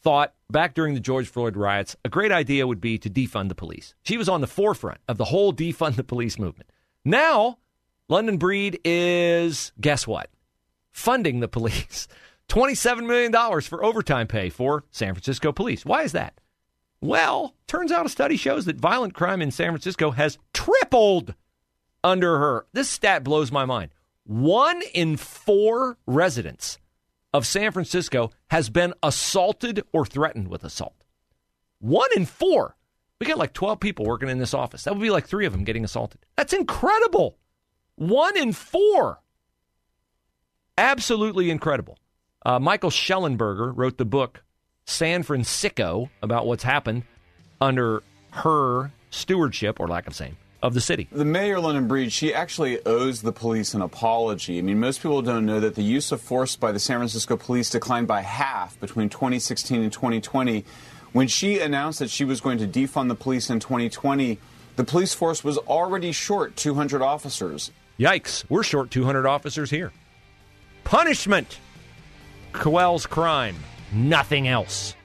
thought 0.00 0.34
back 0.50 0.74
during 0.74 0.94
the 0.94 1.00
George 1.00 1.28
Floyd 1.28 1.56
riots 1.56 1.96
a 2.04 2.08
great 2.08 2.32
idea 2.32 2.66
would 2.66 2.80
be 2.80 2.98
to 2.98 3.10
defund 3.10 3.48
the 3.48 3.54
police. 3.54 3.94
She 4.02 4.16
was 4.16 4.28
on 4.28 4.40
the 4.40 4.46
forefront 4.46 5.00
of 5.08 5.18
the 5.18 5.24
whole 5.26 5.52
defund 5.52 5.96
the 5.96 6.04
police 6.04 6.38
movement. 6.38 6.70
Now, 7.04 7.58
London 8.08 8.38
Breed 8.38 8.80
is, 8.84 9.72
guess 9.80 10.06
what? 10.06 10.30
Funding 10.92 11.40
the 11.40 11.48
police. 11.48 12.08
$27 12.48 13.06
million 13.06 13.60
for 13.62 13.84
overtime 13.84 14.26
pay 14.26 14.48
for 14.48 14.84
San 14.90 15.14
Francisco 15.14 15.52
police. 15.52 15.84
Why 15.84 16.02
is 16.02 16.12
that? 16.12 16.40
Well, 17.00 17.54
turns 17.66 17.92
out 17.92 18.06
a 18.06 18.08
study 18.08 18.36
shows 18.36 18.64
that 18.64 18.76
violent 18.76 19.14
crime 19.14 19.40
in 19.40 19.50
San 19.50 19.70
Francisco 19.70 20.10
has 20.12 20.38
tripled 20.52 21.34
under 22.02 22.38
her. 22.38 22.66
This 22.72 22.88
stat 22.88 23.22
blows 23.22 23.52
my 23.52 23.64
mind. 23.64 23.90
One 24.24 24.82
in 24.94 25.16
four 25.16 25.98
residents 26.06 26.78
of 27.32 27.46
San 27.46 27.72
Francisco 27.72 28.30
has 28.50 28.70
been 28.70 28.94
assaulted 29.02 29.84
or 29.92 30.04
threatened 30.04 30.48
with 30.48 30.64
assault. 30.64 31.04
One 31.78 32.08
in 32.16 32.26
four. 32.26 32.76
We 33.20 33.26
got 33.26 33.38
like 33.38 33.52
12 33.52 33.80
people 33.80 34.06
working 34.06 34.28
in 34.28 34.38
this 34.38 34.54
office. 34.54 34.84
That 34.84 34.94
would 34.94 35.02
be 35.02 35.10
like 35.10 35.26
three 35.26 35.46
of 35.46 35.52
them 35.52 35.64
getting 35.64 35.84
assaulted. 35.84 36.24
That's 36.36 36.52
incredible. 36.52 37.38
One 37.96 38.36
in 38.36 38.52
four. 38.52 39.20
Absolutely 40.76 41.50
incredible. 41.50 41.98
Uh, 42.44 42.58
Michael 42.58 42.90
Shellenberger 42.90 43.72
wrote 43.76 43.98
the 43.98 44.04
book 44.04 44.42
San 44.84 45.24
Fransicko 45.24 46.08
about 46.22 46.46
what's 46.46 46.62
happened 46.62 47.02
under 47.60 48.02
her 48.30 48.92
stewardship, 49.10 49.80
or 49.80 49.88
lack 49.88 50.06
of 50.06 50.14
same, 50.14 50.36
of 50.62 50.74
the 50.74 50.80
city. 50.80 51.08
The 51.10 51.24
mayor, 51.24 51.58
London 51.58 51.88
Breed, 51.88 52.12
she 52.12 52.32
actually 52.32 52.84
owes 52.86 53.22
the 53.22 53.32
police 53.32 53.74
an 53.74 53.82
apology. 53.82 54.58
I 54.58 54.62
mean, 54.62 54.78
most 54.78 55.02
people 55.02 55.22
don't 55.22 55.46
know 55.46 55.60
that 55.60 55.74
the 55.74 55.82
use 55.82 56.12
of 56.12 56.20
force 56.20 56.56
by 56.56 56.72
the 56.72 56.78
San 56.78 56.98
Francisco 56.98 57.36
police 57.36 57.70
declined 57.70 58.06
by 58.06 58.20
half 58.20 58.78
between 58.78 59.08
2016 59.08 59.82
and 59.82 59.92
2020. 59.92 60.64
When 61.12 61.26
she 61.26 61.58
announced 61.58 61.98
that 61.98 62.10
she 62.10 62.24
was 62.24 62.40
going 62.40 62.58
to 62.58 62.66
defund 62.66 63.08
the 63.08 63.14
police 63.14 63.50
in 63.50 63.60
2020, 63.60 64.38
the 64.76 64.84
police 64.84 65.14
force 65.14 65.42
was 65.42 65.58
already 65.58 66.12
short 66.12 66.54
200 66.54 67.02
officers. 67.02 67.72
Yikes, 67.98 68.44
we're 68.48 68.62
short 68.62 68.90
200 68.90 69.26
officers 69.26 69.70
here. 69.70 69.90
Punishment 70.84 71.58
quells 72.58 73.06
crime, 73.06 73.56
nothing 73.92 74.48
else. 74.48 74.97